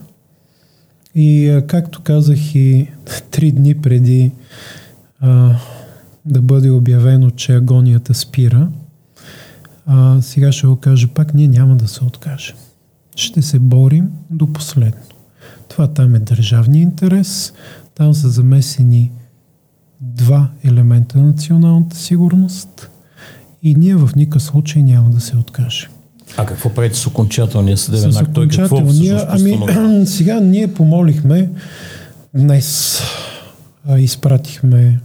[1.15, 2.87] И както казах и
[3.31, 4.31] три дни преди
[5.19, 5.55] а,
[6.25, 8.69] да бъде обявено, че агонията спира,
[9.85, 12.55] а, сега ще го кажа пак, ние няма да се откажем.
[13.15, 15.01] Ще се борим до последно.
[15.67, 17.53] Това там е държавния интерес,
[17.95, 19.11] там са замесени
[20.01, 22.89] два елемента на националната сигурност
[23.63, 25.89] и ние в никакъв случай няма да се откажем.
[26.37, 28.33] А какво правите с окончателния съдебен акт?
[28.33, 28.81] Той какво
[29.27, 31.49] ами, сега ние помолихме,
[32.33, 33.01] днес
[33.87, 34.99] а, изпратихме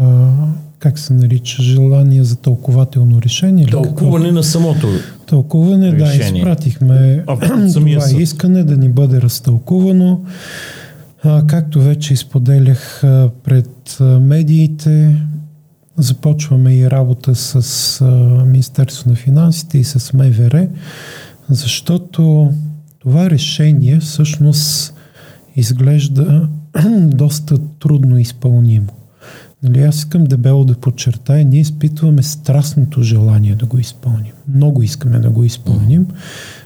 [0.00, 0.28] а,
[0.78, 3.66] как се нарича, желание за тълкователно решение.
[3.66, 4.36] Тълкуване какво?
[4.36, 4.88] на самото
[5.26, 6.32] Тълкуване, решение.
[6.32, 7.36] да, изпратихме а,
[7.74, 8.20] това съд.
[8.20, 10.20] искане да ни бъде разтълкувано.
[11.22, 13.00] Както вече изподелях
[13.44, 15.22] пред медиите,
[15.96, 18.04] започваме и работа с
[18.46, 20.68] Министерство на финансите и с МВР,
[21.48, 22.52] защото
[22.98, 24.94] това решение всъщност
[25.56, 26.48] изглежда
[27.00, 28.92] доста трудно изпълнимо.
[29.62, 34.32] Нали, аз искам дебело да подчертая, ние изпитваме страстното желание да го изпълним.
[34.48, 36.06] Много искаме да го изпълним.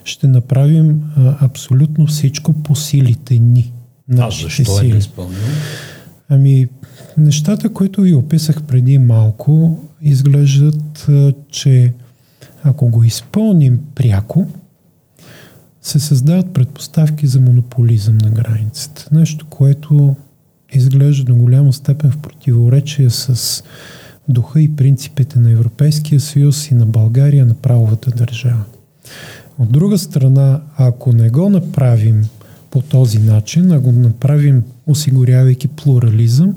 [0.04, 3.72] Ще направим а, абсолютно всичко по силите ни.
[4.18, 4.88] А защо сили.
[4.88, 5.38] е да изпълним?
[6.28, 6.68] Ами,
[7.16, 11.08] нещата, които ви описах преди малко, изглеждат,
[11.50, 11.92] че
[12.62, 14.46] ако го изпълним пряко,
[15.82, 19.08] се създават предпоставки за монополизъм на границата.
[19.12, 20.16] Нещо, което
[20.72, 23.62] изглежда до голяма степен в противоречие с
[24.28, 28.64] духа и принципите на Европейския съюз и на България, на правовата държава.
[29.58, 32.28] От друга страна, ако не го направим
[32.74, 36.54] по този начин, а го направим осигурявайки плурализъм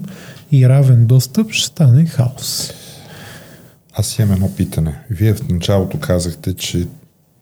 [0.52, 2.74] и равен достъп, ще стане хаос.
[3.94, 5.00] Аз имам едно питане.
[5.10, 6.88] Вие в началото казахте, че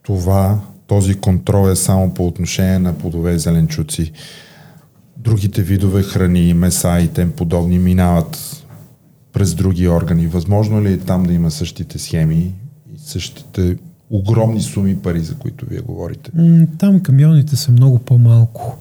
[0.02, 4.12] това, този контрол е само по отношение на плодове и зеленчуци
[5.16, 8.64] другите видове храни, меса и тем подобни минават
[9.32, 10.26] през други органи.
[10.26, 12.54] Възможно ли е там да има същите схеми
[12.94, 13.76] и същите
[14.10, 16.30] огромни суми пари, за които вие говорите?
[16.78, 18.78] Там камионите са много по-малко.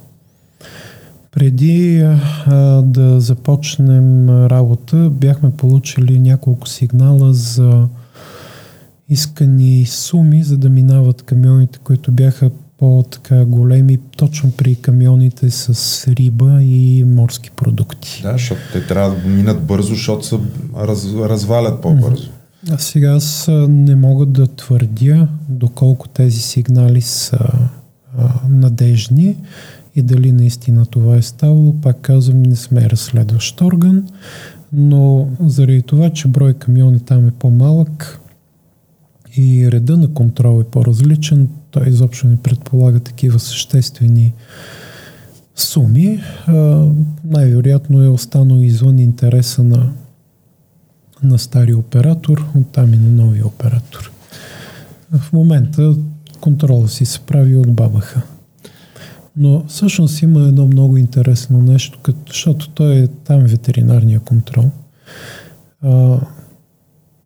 [1.32, 2.02] Преди
[2.46, 7.88] а, да започнем работа, бяхме получили няколко сигнала за
[9.10, 16.64] искани суми, за да минават камионите, които бяха по-така големи, точно при камионите с риба
[16.64, 18.20] и морски продукти.
[18.24, 20.40] Да, защото те трябва да минат бързо, защото се
[20.78, 22.30] раз, развалят по-бързо.
[22.72, 27.38] А сега аз не мога да твърдя доколко тези сигнали са
[28.18, 29.38] а, надежни
[29.96, 31.82] и дали наистина това е ставало.
[31.82, 34.08] Пак казвам, не сме разследващ орган,
[34.74, 38.20] но заради това, че брой камиони там е по-малък
[39.38, 44.34] и реда на контрол е по-различен, той изобщо не предполага такива съществени
[45.56, 46.22] суми.
[47.24, 49.92] най-вероятно е останал извън интереса на,
[51.26, 54.12] на стария оператор, оттам и на новия оператор.
[55.12, 55.96] В момента
[56.42, 58.22] контрола си се прави от бабаха.
[59.38, 64.72] Но всъщност има едно много интересно нещо, като, защото той е там ветеринарния контрол.
[65.82, 65.90] А,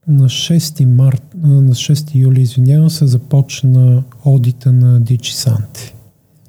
[0.08, 5.96] на 6 март, на 6 юли, извинявам се, започна одита на Дичи Санти.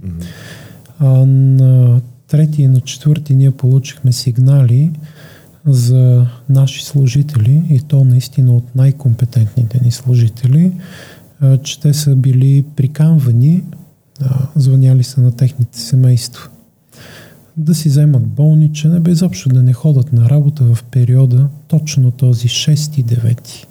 [0.05, 0.24] Mm-hmm.
[0.98, 4.92] А на 3 и на 4 ние получихме сигнали
[5.67, 10.73] за наши служители и то наистина от най-компетентните ни служители,
[11.63, 13.65] че те са били приканвани,
[14.57, 16.49] звъняли са на техните семейства
[17.57, 22.49] да си вземат болничене, без общо да не ходят на работа в периода точно този
[22.49, 23.67] 6-9.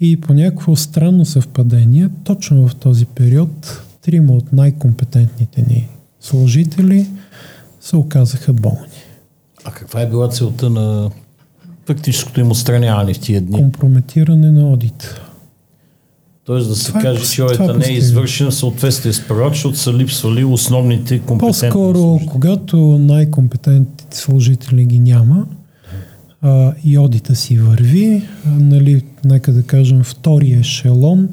[0.00, 5.88] И по някакво странно съвпадение, точно в този период, трима от най-компетентните ни
[6.20, 7.06] служители
[7.80, 9.03] се оказаха болни.
[9.64, 11.10] А каква е била целта на
[11.86, 13.58] фактическото им отстраняване в тия дни?
[13.58, 15.20] Компрометиране на одит.
[16.44, 19.48] Тоест да се това, е каже, че одита не е извършен в съответствие с права,
[19.48, 22.28] защото са липсвали основните компетентни По-скоро, служители.
[22.30, 25.46] когато най-компетентните служители ги няма
[26.42, 31.28] а, и одита си върви, а, нали, нека да кажем втория ешелон,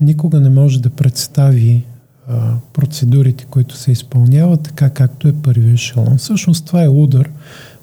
[0.00, 1.84] никога не може да представи
[2.28, 6.16] а, процедурите, които се изпълняват, така както е първия ешелон.
[6.18, 7.30] Всъщност това е удар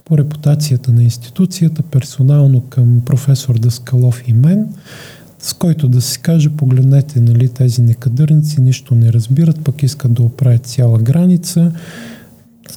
[0.05, 4.67] по репутацията на институцията, персонално към професор Даскалов и мен,
[5.39, 10.23] с който да си каже, погледнете, нали, тези некадърници нищо не разбират, пък искат да
[10.23, 11.71] оправят цяла граница.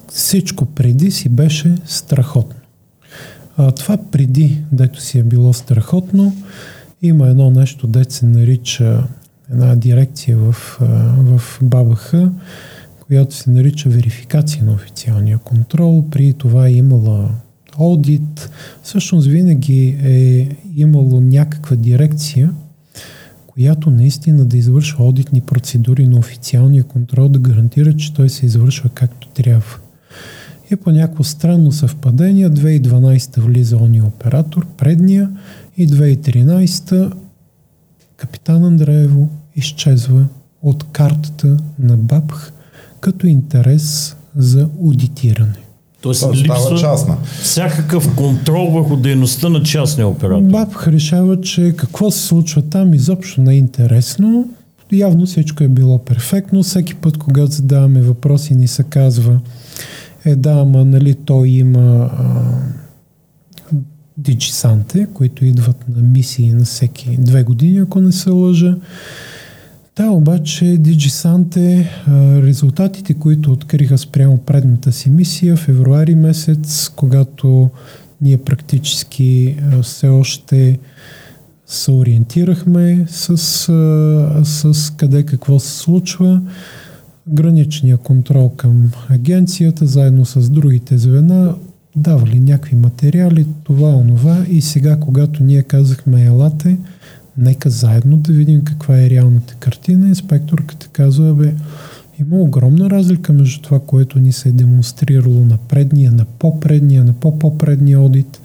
[0.08, 2.56] Всичко преди си беше страхотно.
[3.56, 6.36] А, това преди, дето си е било страхотно,
[7.02, 9.04] има едно нещо, дето се нарича
[9.50, 10.52] една дирекция в,
[11.18, 12.14] в БАБХ,
[13.06, 16.04] която се нарича верификация на официалния контрол.
[16.10, 17.30] При това е имала
[17.78, 18.50] аудит.
[18.82, 22.52] Всъщност винаги е имало някаква дирекция,
[23.46, 28.88] която наистина да извършва аудитни процедури на официалния контрол, да гарантира, че той се извършва
[28.88, 29.76] както трябва.
[30.70, 35.30] И по някакво странно съвпадение, 2012 влиза ония оператор, предния,
[35.76, 37.12] и 2013
[38.16, 40.26] капитан Андреево изчезва
[40.62, 42.52] от картата на БАПХ
[43.06, 45.58] като интерес за аудитиране.
[46.00, 47.16] Тоест Това липсва частна.
[47.42, 50.50] всякакъв контрол върху дейността на частния оператор.
[50.50, 54.48] БАПХ решава, че какво се случва там изобщо не е интересно.
[54.92, 56.62] Явно всичко е било перфектно.
[56.62, 59.40] Всеки път, когато задаваме въпроси, ни се казва
[60.24, 62.42] е да, ама нали той има а,
[64.16, 68.76] диджисанте, които идват на мисии на всеки две години, ако не се лъжа.
[69.96, 71.90] Да, обаче Диджисанте,
[72.42, 77.70] резултатите, които откриха спрямо предната си мисия, февруари месец, когато
[78.20, 80.78] ние практически все още
[81.66, 83.36] се ориентирахме с,
[84.44, 86.42] с къде какво се случва.
[87.28, 91.54] Граничния контрол към агенцията, заедно с другите звена,
[91.96, 96.78] давали някакви материали, това, онова и сега, когато ние казахме елате,
[97.38, 101.54] нека заедно да видим каква е реалната картина, инспекторката казва, бе,
[102.20, 107.12] има огромна разлика между това, което ни се е демонстрирало на предния, на по-предния, на
[107.12, 108.40] по-по-предния одит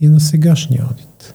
[0.00, 1.34] и на сегашния одит.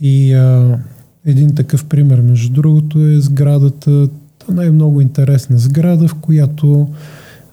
[0.00, 0.78] И а,
[1.26, 4.08] един такъв пример, между другото, е сградата,
[4.48, 6.88] най-много интересна сграда, в която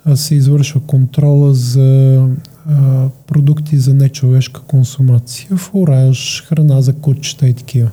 [0.05, 2.27] а, се извършва контрола за
[2.69, 7.91] а, продукти за нечовешка консумация, фураж, храна за кучета и такива.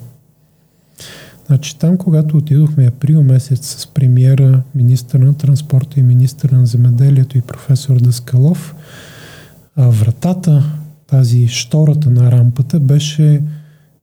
[1.47, 7.39] Значи там, когато отидохме април месец с премиера, министър на транспорта и министър на земеделието
[7.39, 8.75] и професор Даскалов,
[9.77, 10.65] а вратата,
[11.07, 13.43] тази штората на рампата беше,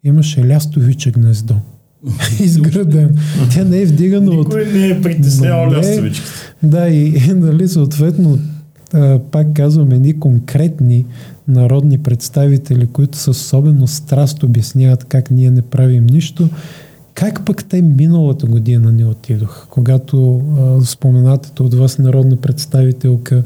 [0.04, 1.56] имаше лястовиче гнездо.
[2.40, 3.18] изграден.
[3.52, 4.48] Тя не е вдигана от...
[4.48, 6.32] Никой не е притеснявал лястовичката.
[6.64, 8.40] Да, и, и нали, съответно,
[9.32, 11.06] пак казвам, едни конкретни
[11.48, 16.50] народни представители, които с особено страст обясняват как ние не правим нищо,
[17.14, 23.44] как пък те миналата година не отидох, когато а, споменатата от вас народна представителка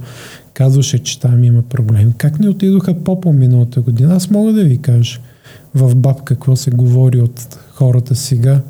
[0.54, 2.14] казваше, че там има проблем.
[2.18, 4.16] Как не отидоха по-по миналата година?
[4.16, 5.20] Аз мога да ви кажа
[5.76, 8.62] в БАБ какво се говори от хората сега.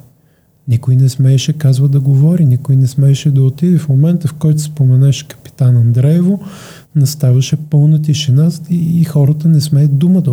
[0.67, 3.77] Никой не смееше, казва, да говори, никой не смееше да отиде.
[3.77, 6.39] В момента, в който споменеше капитан Андреево,
[6.95, 10.31] наставаше пълна тишина и, хората не смеят дума да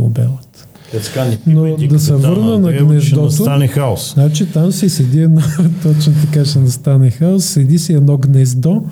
[1.47, 1.47] обелят.
[1.47, 3.31] Но да се върна на гнездото.
[3.31, 4.15] Ще настане хаос.
[4.15, 5.41] Значи там си седи едно,
[5.83, 8.85] точно така ще настане хаос, седи си едно гнездо,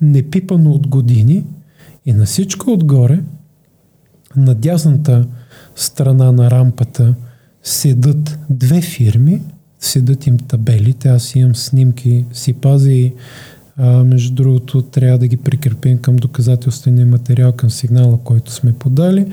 [0.00, 1.44] непипано от години
[2.06, 3.20] и на всичко отгоре,
[4.36, 5.26] на дясната
[5.76, 7.14] страна на рампата,
[7.62, 9.42] седат две фирми,
[9.80, 13.12] седат им табелите, аз имам снимки, си пази
[13.76, 19.26] а, между другото, трябва да ги прикрепим към доказателствения материал, към сигнала, който сме подали.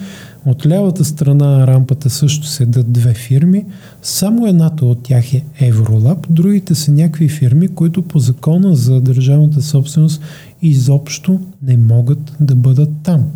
[0.48, 3.66] От лявата страна на рампата също седат две фирми.
[4.02, 9.62] Само едната от тях е Евролаб, другите са някакви фирми, които по закона за държавната
[9.62, 10.22] собственост
[10.62, 13.32] изобщо не могат да бъдат там.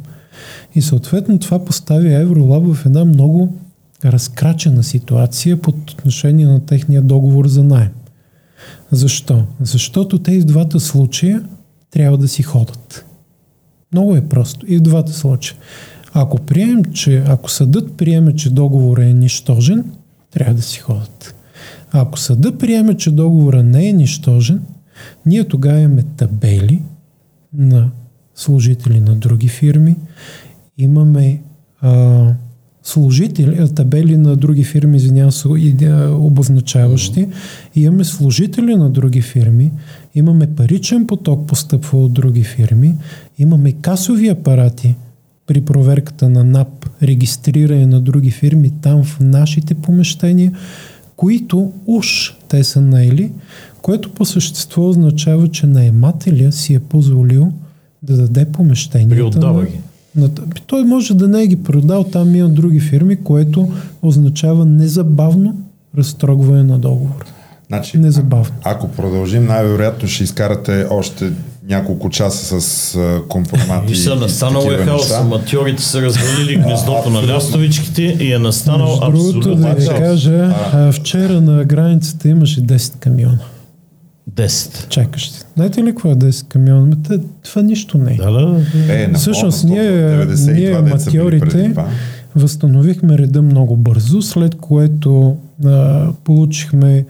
[0.75, 3.53] И съответно това поставя Евролаб в една много
[4.05, 7.91] разкрачена ситуация под отношение на техния договор за найем.
[8.91, 9.43] Защо?
[9.61, 11.43] Защото те и двата случая
[11.91, 13.05] трябва да си ходят.
[13.93, 14.65] Много е просто.
[14.69, 15.57] И в двата случая.
[16.13, 19.83] Ако приемем, че, ако съдът приеме, че договор е нищожен,
[20.31, 21.35] трябва да си ходят.
[21.91, 24.61] Ако съдът приеме, че договора не е нищожен,
[25.25, 26.81] ние тогава имаме табели
[27.53, 27.89] на
[28.35, 29.95] служители на други фирми,
[30.77, 31.41] имаме
[31.81, 32.33] а,
[32.83, 35.47] служители, табели на други фирми, извинявам се,
[36.09, 37.27] обозначаващи.
[37.75, 39.71] Имаме служители на други фирми,
[40.15, 42.95] имаме паричен поток постъпва от други фирми,
[43.39, 44.95] имаме касови апарати
[45.51, 50.51] при проверката на НАП, регистриране на други фирми там в нашите помещения,
[51.15, 53.31] които уж те са наели,
[53.81, 57.51] което по същество означава, че наемателя си е позволил
[58.03, 59.65] да даде помещенията
[60.15, 60.29] на,
[60.67, 63.71] той може да не е ги продал, там има други фирми, което
[64.01, 65.55] означава незабавно
[65.97, 67.25] разтрогване на договор.
[67.67, 68.55] Значи, Незабавно.
[68.63, 71.31] А, ако продължим, най-вероятно ще изкарате още
[71.69, 73.93] няколко часа с а, компромати.
[73.93, 79.55] И са настанал е хаос, аматьорите са развалили гнездото на лястовичките и е настанал абсолютно.
[79.55, 83.39] да ви кажа, а, вчера на границата имаше 10 камиона.
[84.31, 84.87] 10.
[84.87, 85.39] Чакащи.
[85.55, 86.97] Знаете ли какво е 10 камиона?
[87.43, 88.17] Това нищо не е.
[88.17, 88.63] Да, да.
[88.89, 91.73] Е, Всъщност ние, ние аматьорите
[92.35, 97.05] възстановихме реда много бързо, след което а, получихме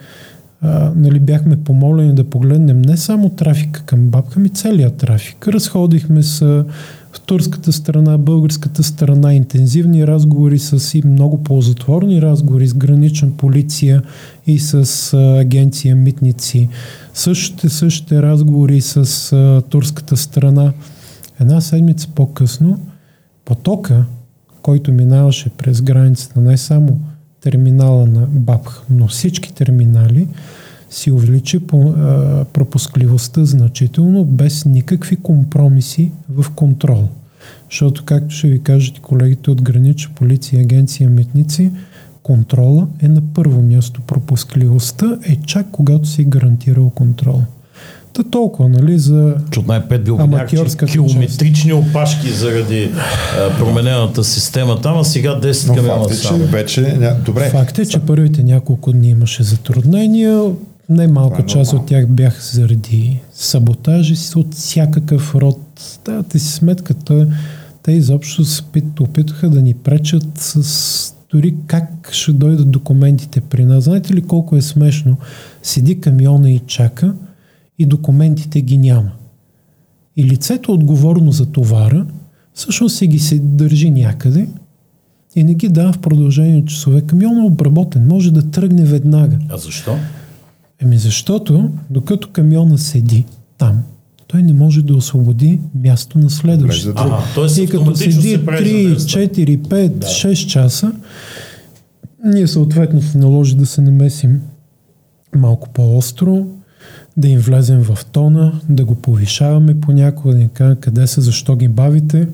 [0.96, 5.48] нали, бяхме помолени да погледнем не само трафика към Бабка, ми целият трафик.
[5.48, 6.66] Разходихме с
[7.14, 14.04] в турската страна, българската страна, интензивни разговори с и много ползотворни разговори с гранична полиция
[14.48, 16.70] и с а, агенция митници.
[17.14, 20.74] Същите, същите разговори с а, турската страна.
[21.40, 22.80] Една седмица по-късно
[23.46, 24.06] потока,
[24.62, 27.00] който минаваше през границата, не само
[27.42, 30.28] терминала на БАПХ, но всички терминали,
[30.90, 37.08] си увеличи по, а, пропускливостта значително, без никакви компромиси в контрол.
[37.70, 41.72] Защото, както ще ви кажат колегите от гранична полиция, агенция, митници,
[42.24, 44.02] контрола е на първо място.
[44.02, 47.42] Пропускливостта е чак когато си гарантирал контрол.
[48.14, 52.92] Та толкова, нали, за Чот най-пет бил аматьорска километрични опашки заради
[53.40, 57.16] а, променената система там, а сега 10 Но камиона факт е, че вече...
[57.26, 57.50] Добре.
[57.50, 60.44] Факт е, че първите няколко дни имаше затруднения,
[60.90, 65.60] най-малка е част от тях бяха заради саботажи от всякакъв род.
[66.06, 67.28] Давате си сметката,
[67.84, 68.44] те изобщо
[69.00, 73.84] опитаха да ни пречат с дори как ще дойдат документите при нас.
[73.84, 75.18] Знаете ли колко е смешно?
[75.64, 77.14] Седи камиона и чака
[77.82, 79.12] и документите ги няма.
[80.18, 82.06] И лицето отговорно за товара
[82.54, 84.48] всъщност се ги се държи някъде
[85.36, 87.02] и не ги дава в продължение от часове.
[87.02, 89.38] Камион е обработен, може да тръгне веднага.
[89.50, 89.96] А защо?
[90.82, 93.26] Еми защото, докато камиона седи
[93.58, 93.84] там,
[94.28, 96.94] той не може да освободи място на следващия.
[97.64, 100.08] и като седи 3, 4, 5, да.
[100.08, 100.92] 6 часа,
[102.26, 104.42] ние съответно се наложи да се намесим
[105.36, 106.46] малко по-остро,
[107.18, 111.56] да им влезем в тона, да го повишаваме понякога, да ни кажем къде са, защо
[111.56, 112.28] ги бавите.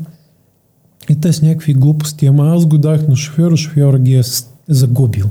[1.09, 4.21] И те с някакви глупости, ама аз го дах на шофьора, шофьора ги е
[4.67, 5.29] загубил.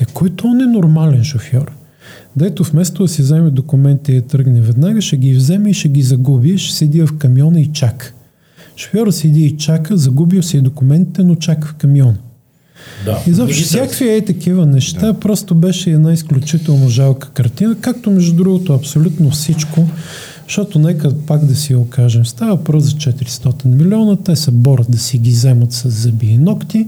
[0.00, 1.72] За който он е нормален шофьор?
[2.36, 5.88] Дето вместо да си вземе документи и да тръгне веднага, ще ги вземе и ще
[5.88, 8.12] ги загуби, ще седи в камиона и чака.
[8.76, 12.18] Шофьора седи и чака, загубил си документите, но чака в камиона.
[13.04, 15.20] Да, и заобщо всякакви е такива неща, да.
[15.20, 19.88] просто беше една изключително жалка картина, както между другото абсолютно всичко,
[20.48, 24.98] защото нека пак да си окажем, става въпрос за 400 милиона, те се борят да
[24.98, 26.86] си ги вземат с зъби и ногти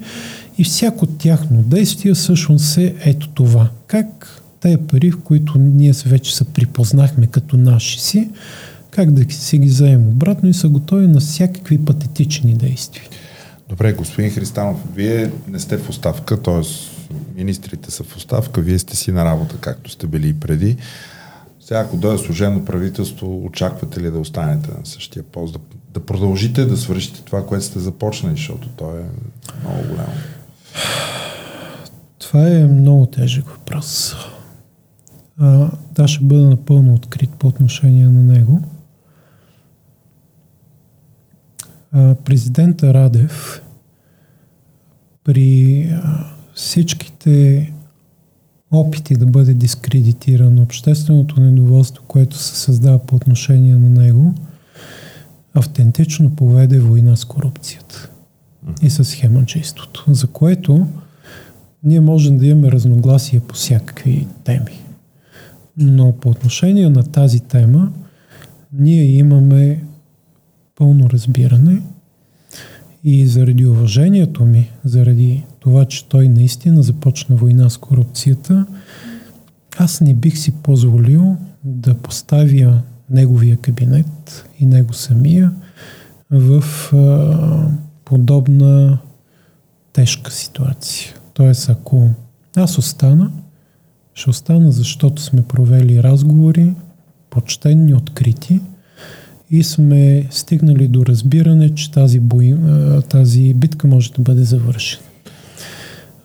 [0.59, 3.69] и всяко тяхно действие всъщност е ето това.
[3.87, 8.29] Как тези пари, в които ние вече се припознахме като наши си,
[8.91, 13.03] как да си ги вземем обратно и са готови на всякакви патетични действия.
[13.69, 16.63] Добре, господин Христанов, вие не сте в оставка, т.е.
[17.35, 20.77] министрите са в оставка, вие сте си на работа, както сте били и преди.
[21.61, 25.59] Сега, ако дойде служено правителство, очаквате ли да останете на същия пост, да,
[25.95, 29.05] да продължите да свършите това, което сте започнали, защото то е
[29.63, 30.13] много голямо?
[32.19, 34.15] Това е много тежък въпрос.
[35.39, 38.61] А, да, ще бъда напълно открит по отношение на него.
[38.63, 38.75] А,
[42.25, 43.63] президента Радев
[45.25, 45.89] при
[46.55, 47.73] всичките
[48.71, 54.35] опити да бъде дискредитиран, общественото недоволство, което се създава по отношение на него,
[55.55, 58.11] автентично поведе война с корупцията
[58.83, 60.87] и с схеманчеството, за което
[61.85, 64.81] ние можем да имаме разногласия по всякакви теми.
[65.77, 67.93] Но по отношение на тази тема,
[68.73, 69.85] ние имаме
[70.77, 71.83] пълно разбиране
[73.05, 78.67] и заради уважението ми, заради това, че той наистина започна война с корупцията,
[79.79, 82.81] аз не бих си позволил да поставя
[83.11, 85.53] неговия кабинет и него самия
[86.31, 87.69] в а,
[88.05, 88.99] подобна
[89.93, 91.15] тежка ситуация.
[91.35, 92.11] Тоест, ако
[92.57, 93.31] аз остана,
[94.15, 96.75] ще остана, защото сме провели разговори,
[97.31, 98.61] почтенни, открити
[99.51, 102.57] и сме стигнали до разбиране, че тази, бой,
[103.09, 105.03] тази битка може да бъде завършена.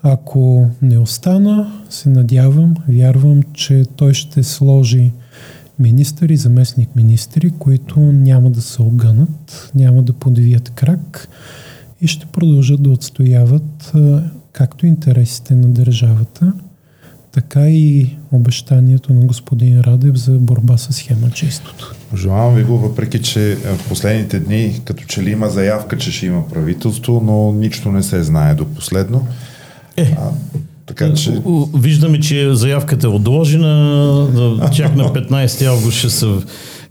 [0.04, 5.12] Ако не остана, се надявам, вярвам, че той ще сложи
[5.80, 11.28] министъри, заместник министри, които няма да се огънат, няма да подвият крак
[12.02, 13.94] и ще продължат да отстояват
[14.52, 16.54] както интересите на държавата,
[17.32, 21.96] така и обещанието на господин Радев за борба с схемачеството.
[22.16, 26.26] Желавам ви го, въпреки че в последните дни като че ли има заявка, че ще
[26.26, 29.28] има правителство, но нищо не се знае до последно.
[29.98, 30.30] Е, а,
[30.86, 31.42] така че...
[31.76, 36.28] Виждаме, че заявката е отложена, чак на 15 август ще се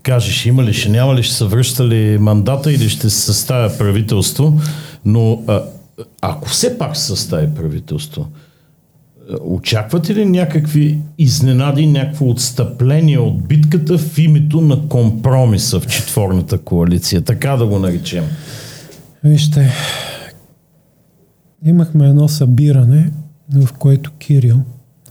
[0.02, 3.20] каже, ще има ли, ще няма ли, ще се връща ли мандата или ще се
[3.20, 4.60] съставя правителство.
[5.04, 5.62] Но а,
[6.20, 8.26] ако все пак се състави правителство,
[9.40, 17.22] очаквате ли някакви изненади, някакво отстъпление от битката в името на компромиса в четворната коалиция,
[17.22, 18.24] така да го наречем?
[19.24, 19.72] Вижте,
[21.64, 23.12] имахме едно събиране,
[23.54, 24.60] в което Кирил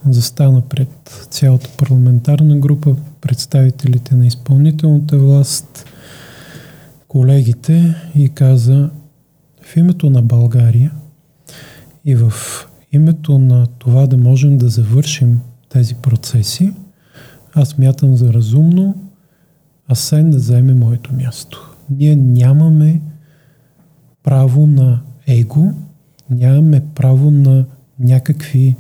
[0.10, 5.85] застана пред цялата парламентарна група, представителите на изпълнителната власт,
[7.07, 8.89] колегите и каза
[9.61, 10.91] в името на България
[12.06, 12.34] и в
[12.91, 15.39] името на това да можем да завършим
[15.69, 16.73] тези процеси,
[17.53, 18.95] аз мятам за разумно
[19.88, 21.76] Асен да заеме моето място.
[21.89, 23.01] Ние нямаме
[24.23, 25.72] право на его,
[26.30, 27.65] нямаме право на
[27.99, 28.76] някакви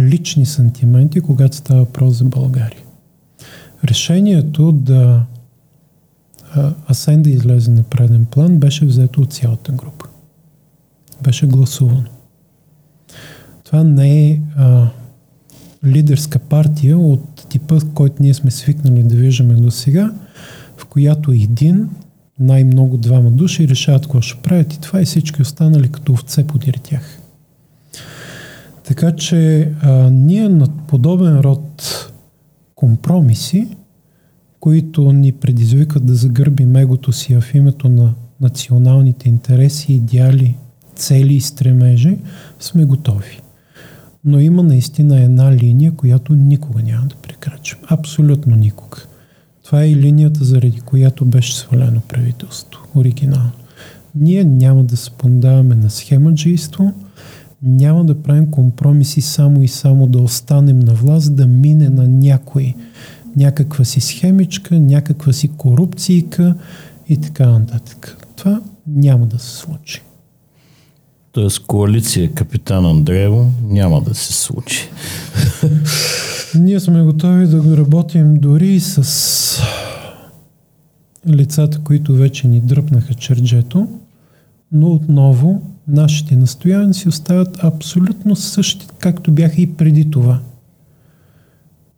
[0.00, 2.82] лични сантименти, когато става въпрос за България.
[3.84, 5.24] Решението да
[6.90, 10.06] Асен да излезе на преден план беше взето от цялата група.
[11.22, 12.19] Беше гласувано.
[13.70, 14.86] Това не е а,
[15.84, 20.12] лидерска партия от типа, който ние сме свикнали да виждаме до сега,
[20.76, 21.88] в която един,
[22.40, 26.74] най-много двама души решават какво ще правят и това и всички останали като овце подир
[26.74, 27.18] тях.
[28.84, 32.10] Така че а, ние на подобен род
[32.74, 33.68] компромиси,
[34.60, 40.56] които ни предизвикат да загърбим егото си в името на националните интереси, идеали,
[40.94, 42.18] цели и стремежи,
[42.58, 43.40] сме готови.
[44.24, 47.78] Но има наистина една линия, която никога няма да прекрачим.
[47.88, 48.98] Абсолютно никога.
[49.64, 52.80] Това е и линията, заради която беше свалено правителство.
[52.94, 53.50] Оригинално.
[54.14, 56.92] Ние няма да се пондаваме на схемаджийство,
[57.62, 62.74] няма да правим компромиси само и само да останем на власт, да мине на някой
[63.36, 66.54] някаква си схемичка, някаква си корупцийка
[67.08, 68.26] и така нататък.
[68.36, 70.02] Това няма да се случи.
[71.32, 74.88] Тоест коалиция Капитан Андреево няма да се случи.
[76.54, 79.62] Ние сме готови да го работим дори с
[81.28, 83.88] лицата, които вече ни дръпнаха черджето,
[84.72, 90.40] но отново нашите настояния си остават абсолютно същи, както бяха и преди това.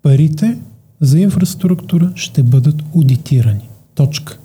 [0.03, 0.59] Парите
[1.01, 3.69] за инфраструктура ще бъдат аудитирани.
[3.95, 4.39] Точка.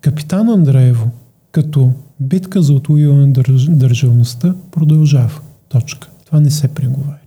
[0.00, 1.10] Капитан Андреево,
[1.52, 5.40] като битка за отвоюване на държавността, продължава.
[5.68, 6.08] Точка.
[6.26, 7.18] Това не се преговаря.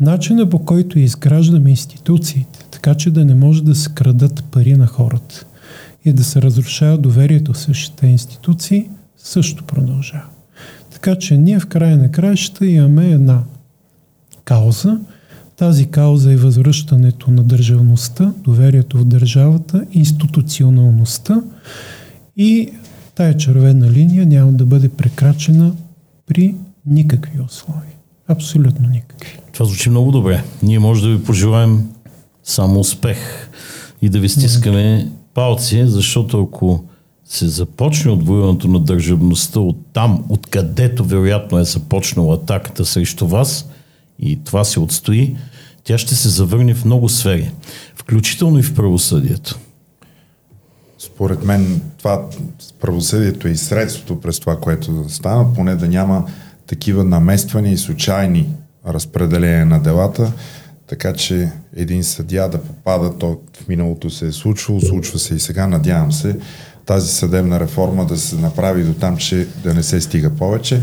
[0.00, 4.86] Начинът по който изграждаме институциите, така че да не може да се крадат пари на
[4.86, 5.46] хората,
[6.04, 10.28] и да се разрушава доверието в същите институции, също продължава.
[10.90, 13.42] Така че ние в края на краищата имаме една
[14.44, 14.98] кауза.
[15.56, 21.42] Тази кауза е възвръщането на държавността, доверието в държавата, институционалността
[22.36, 22.72] и
[23.14, 25.72] тая червена линия няма да бъде прекрачена
[26.26, 26.54] при
[26.86, 27.92] никакви условия.
[28.28, 29.38] Абсолютно никакви.
[29.52, 30.44] Това звучи много добре.
[30.62, 31.88] Ние може да ви пожелаем
[32.44, 33.50] само успех
[34.02, 36.84] и да ви стискаме палци, защото ако
[37.24, 43.68] се започне отвоюването на държавността от там, откъдето вероятно е започнала атаката срещу вас
[44.18, 45.36] и това се отстои,
[45.84, 47.50] тя ще се завърне в много сфери,
[47.94, 49.58] включително и в правосъдието.
[51.06, 52.22] Според мен това
[52.80, 56.24] правосъдието е и средството през това, което стана, поне да няма
[56.66, 58.48] такива намествания и случайни
[58.88, 60.32] разпределения на делата,
[60.86, 65.40] така че един съдия да попада, то в миналото се е случвало, случва се и
[65.40, 66.36] сега, надявам се,
[66.86, 70.80] тази съдебна реформа да се направи до там, че да не се стига повече.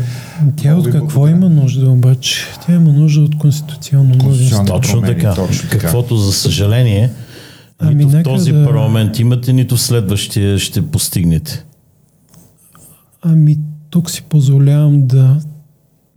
[0.56, 2.46] Тя от какво има нужда обаче?
[2.66, 4.64] Тя има нужда от конституционно мнозинство.
[4.64, 5.34] Точно така.
[5.34, 5.82] Точно така.
[5.82, 7.10] Каквото за съжаление
[7.80, 8.64] ами, нито в този да...
[8.64, 11.64] парламент имате, нито в следващия ще постигнете.
[13.22, 13.58] Ами
[13.90, 15.40] тук си позволявам да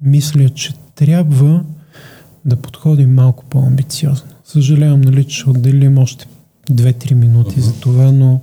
[0.02, 1.64] мисля, че трябва
[2.46, 4.30] да подходим малко по-амбициозно.
[4.46, 6.28] Съжалявам, нали, че отделим още
[6.72, 7.64] 2-3 минути uh-huh.
[7.64, 8.42] за това, но...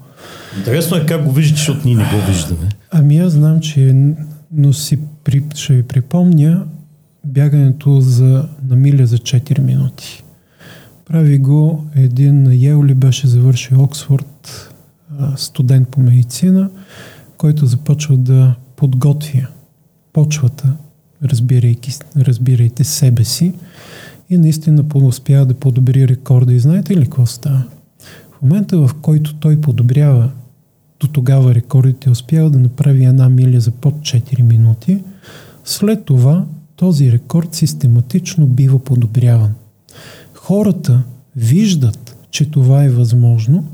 [0.58, 2.68] Интересно е как го виждате, защото ние не го виждаме.
[2.90, 3.94] Ами аз знам, че
[4.52, 6.64] но си при, ще ви припомня
[7.24, 10.24] бягането за, на миля за 4 минути.
[11.10, 14.72] Прави го един Йеоли беше завършил Оксфорд,
[15.36, 16.70] студент по медицина,
[17.36, 19.46] който започва да подготвя
[20.12, 20.76] почвата
[21.24, 23.52] разбирайки, разбирайте себе си
[24.30, 26.52] и наистина успява да подобри рекорда.
[26.52, 27.64] И знаете ли какво става?
[28.38, 30.30] В момента, в който той подобрява
[31.00, 35.02] до тогава рекордите, успява да направи една миля за под 4 минути,
[35.64, 36.46] след това
[36.76, 39.54] този рекорд систематично бива подобряван.
[40.50, 41.02] Хората
[41.36, 43.64] виждат, че това е възможно,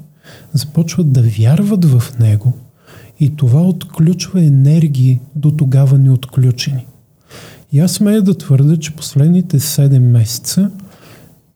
[0.53, 2.53] започват да вярват в него
[3.21, 6.87] и това отключва енергии до тогава неотключени.
[7.73, 10.71] И аз смея да твърда, че последните 7 месеца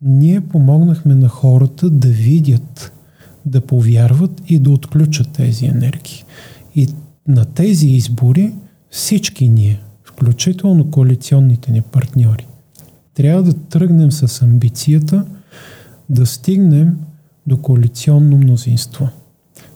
[0.03, 2.93] ние помогнахме на хората да видят,
[3.47, 6.25] да повярват и да отключат тези енергии.
[6.75, 6.89] И
[7.29, 8.53] на тези избори
[8.91, 12.47] всички ние, включително коалиционните ни партньори,
[13.15, 15.27] трябва да тръгнем с амбицията
[16.11, 16.97] да стигнем
[17.47, 19.09] до коалиционно мнозинство.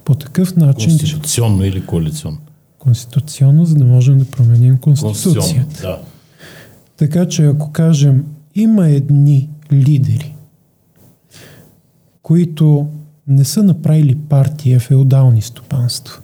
[0.05, 0.91] По такъв начин...
[0.91, 2.39] Конституционно или коалиционно?
[2.79, 5.83] Конституционно, за да можем да променим Конституцията.
[5.83, 6.03] Да.
[6.97, 8.25] Така че ако кажем,
[8.55, 10.35] има едни лидери,
[12.23, 12.89] които
[13.27, 16.21] не са направили партия феодални стопанства.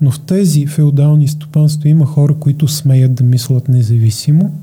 [0.00, 4.54] Но в тези феодални стопанства има хора, които смеят да мислят независимо,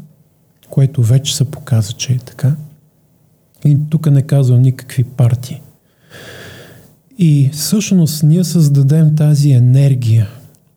[0.70, 2.56] което вече се показа, че е така.
[3.66, 5.62] И тук не казвам никакви партии.
[7.18, 10.28] И всъщност ние създадем тази енергия,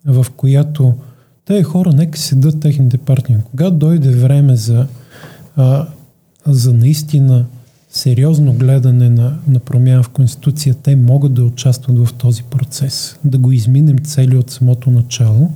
[0.06, 0.94] в която
[1.44, 3.36] тези хора нека седат техните партии.
[3.50, 4.86] Когато дойде време за,
[5.56, 5.86] а,
[6.46, 7.44] за наистина
[7.90, 13.38] сериозно гледане на, на промяна в Конституция, те могат да участват в този процес, да
[13.38, 15.50] го изминем цели от самото начало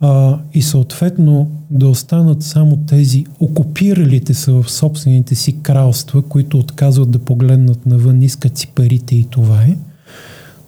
[0.00, 7.10] а, и съответно да останат само тези окупиралите са в собствените си кралства, които отказват
[7.10, 9.78] да погледнат навън, искат си парите и това е,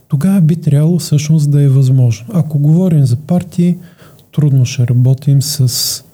[0.09, 2.27] тогава би трябвало всъщност да е възможно.
[2.33, 3.77] Ако говорим за партии,
[4.33, 6.05] трудно ще работим с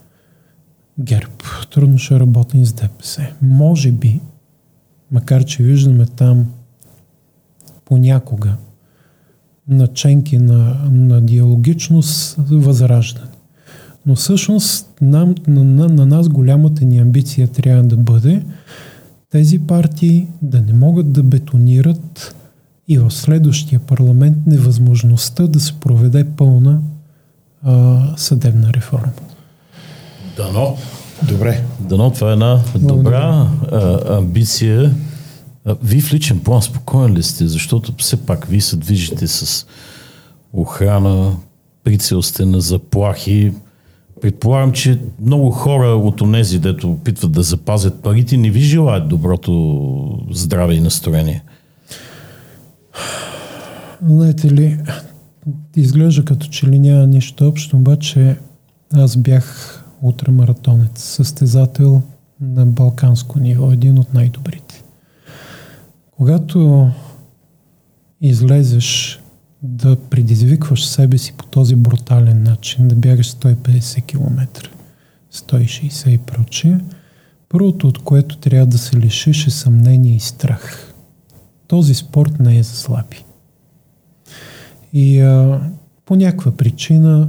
[1.01, 1.33] ГЕРБ,
[1.71, 3.27] трудно ще работим с ДПС.
[3.43, 4.21] Може би,
[5.13, 6.47] макар че виждаме там
[7.85, 8.57] понякога
[9.69, 13.27] наченки на, на диалогичност, възраждане.
[14.07, 18.43] Но всъщност нам, на, на, на нас голямата ни амбиция трябва да бъде
[19.31, 22.35] тези партии да не могат да бетонират
[22.89, 26.81] и в следващия парламент невъзможността да се проведе пълна
[27.63, 29.13] а, съдебна реформа.
[30.37, 30.77] Дано.
[31.29, 31.65] Добре.
[31.81, 34.95] Дано това е една добра а, амбиция.
[35.83, 37.49] Вие в личен план спокоен ли сте?
[37.49, 39.67] Защото все пак вие се движите с
[40.53, 41.37] охрана,
[41.85, 43.53] прицел сте на заплахи.
[44.21, 50.27] Предполагам, че много хора от онези, дето опитват да запазят парите, не ви желаят доброто
[50.31, 51.45] здраве и настроение.
[54.07, 54.79] Знаете ли,
[55.77, 58.37] изглежда като че ли няма нищо общо, обаче
[58.95, 62.03] аз бях ултрамаратонец, състезател
[62.41, 64.82] на балканско ниво, един от най-добрите.
[66.23, 66.91] Когато
[68.21, 69.21] излезеш
[69.63, 74.47] да предизвикваш себе си по този брутален начин, да бягаш 150 км,
[75.33, 76.79] 160 и прочие,
[77.49, 80.95] първото, от което трябва да се лишиш е съмнение и страх.
[81.67, 83.25] Този спорт не е за слаби.
[84.93, 85.61] И а,
[86.07, 87.29] по някаква причина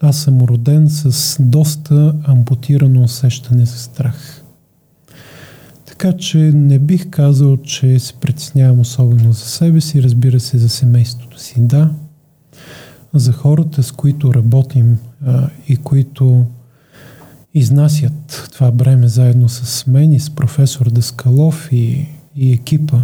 [0.00, 4.41] аз съм роден с доста ампутирано усещане за страх.
[6.02, 10.68] Така че не бих казал, че се притеснявам особено за себе си, разбира се, за
[10.68, 11.54] семейството си.
[11.58, 11.90] Да,
[13.14, 16.46] за хората, с които работим а, и които
[17.54, 22.06] изнасят това бреме заедно с мен и с професор Даскалов и,
[22.36, 22.98] и екипа,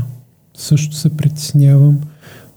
[0.57, 2.01] също се притеснявам,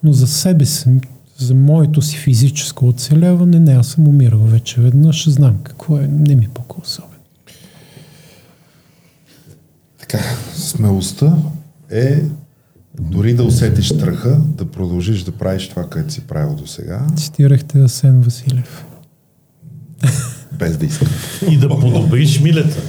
[0.04, 0.90] но за себе си,
[1.38, 6.36] за моето си физическо оцеляване, не, аз съм умирал вече веднъж, знам какво е, не
[6.36, 7.12] ми пука особено.
[10.12, 10.24] Така,
[10.54, 11.38] смелостта
[11.92, 12.22] е
[13.02, 17.08] дори да усетиш страха, да продължиш да правиш това, което си правил до сега.
[17.16, 18.86] Цитирахте Асен Василев.
[20.60, 21.08] Без да искам.
[21.52, 22.82] И да подобриш милета.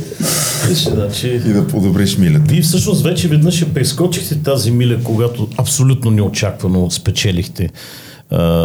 [0.75, 1.29] Значи...
[1.29, 2.53] И да подобриш милета.
[2.53, 7.71] Вие всъщност вече веднъж ще прескочихте тази миля, когато абсолютно неочаквано спечелихте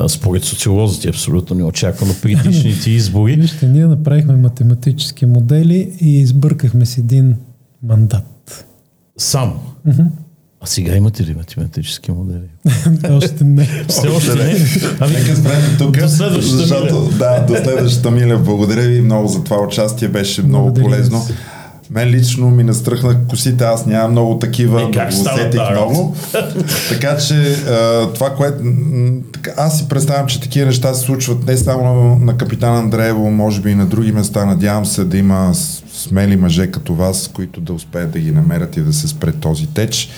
[0.08, 3.36] според социолозите абсолютно неочаквано при предишните избори.
[3.36, 7.36] Вижте, ние направихме математически модели и избъркахме с един
[7.84, 8.37] мандат.
[9.18, 9.54] Сам?
[9.88, 10.06] Uh-huh.
[10.62, 12.48] А сега имате ли математически модели?
[13.12, 13.86] още не.
[13.88, 14.56] Все още не.
[15.00, 17.18] Ами, Нека спрем тук, до следващата защото, миля.
[17.18, 18.38] Да, до следващата миля.
[18.38, 21.20] Благодаря ви много за това участие, беше много Благодаря полезно.
[21.20, 21.34] ви.
[21.92, 26.16] Мен лично ми настръхна косите, аз нямам много такива, е, как да усетих много.
[26.90, 27.56] така че
[28.14, 28.58] това, което...
[29.58, 33.70] Аз си представям, че такива неща се случват не само на капитан Андреево, може би
[33.70, 34.46] и на други места.
[34.46, 35.52] Надявам се да има
[35.94, 39.68] смели мъже като вас, които да успеят да ги намерят и да се спре този
[39.68, 40.10] теч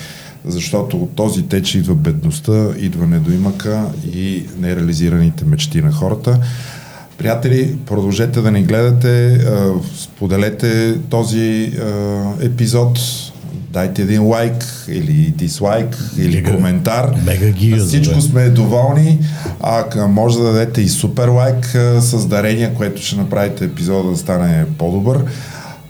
[0.45, 6.39] защото от този теч идва бедността, идва недоимъка и нереализираните мечти на хората.
[7.19, 9.39] Приятели, продължете да ни гледате,
[9.95, 11.73] споделете този
[12.41, 12.99] епизод,
[13.69, 17.15] дайте един лайк или дислайк или Мега, коментар.
[17.25, 18.21] Мега гига, Всичко бе.
[18.21, 19.19] сме доволни.
[19.59, 21.65] А може да дадете и супер лайк
[21.99, 25.23] с дарение, което ще направите епизода да стане по-добър.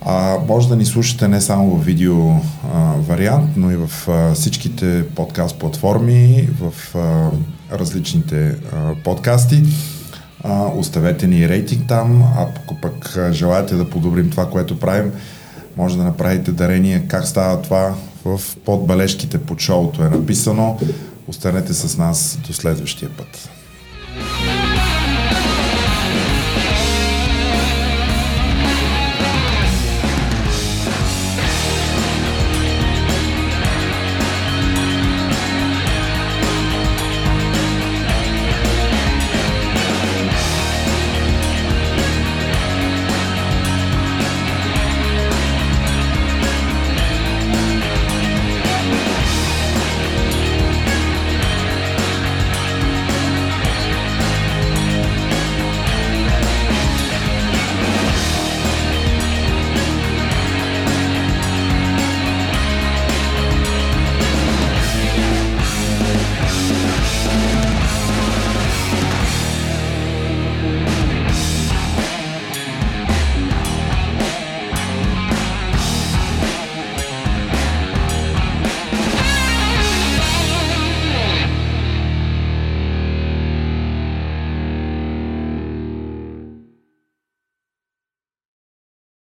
[0.02, 4.34] А, може да ни слушате не само в видео а, вариант, но и в а,
[4.34, 7.30] всичките подкаст платформи, в а,
[7.78, 9.62] различните а, подкасти.
[10.44, 15.12] А, оставете ни рейтинг там, а ако пък желаете да подобрим това, което правим,
[15.76, 17.04] може да направите дарение.
[17.08, 17.94] Как става това?
[18.24, 20.78] В подбележките под шоуто е написано.
[21.28, 23.50] Останете с нас до следващия път.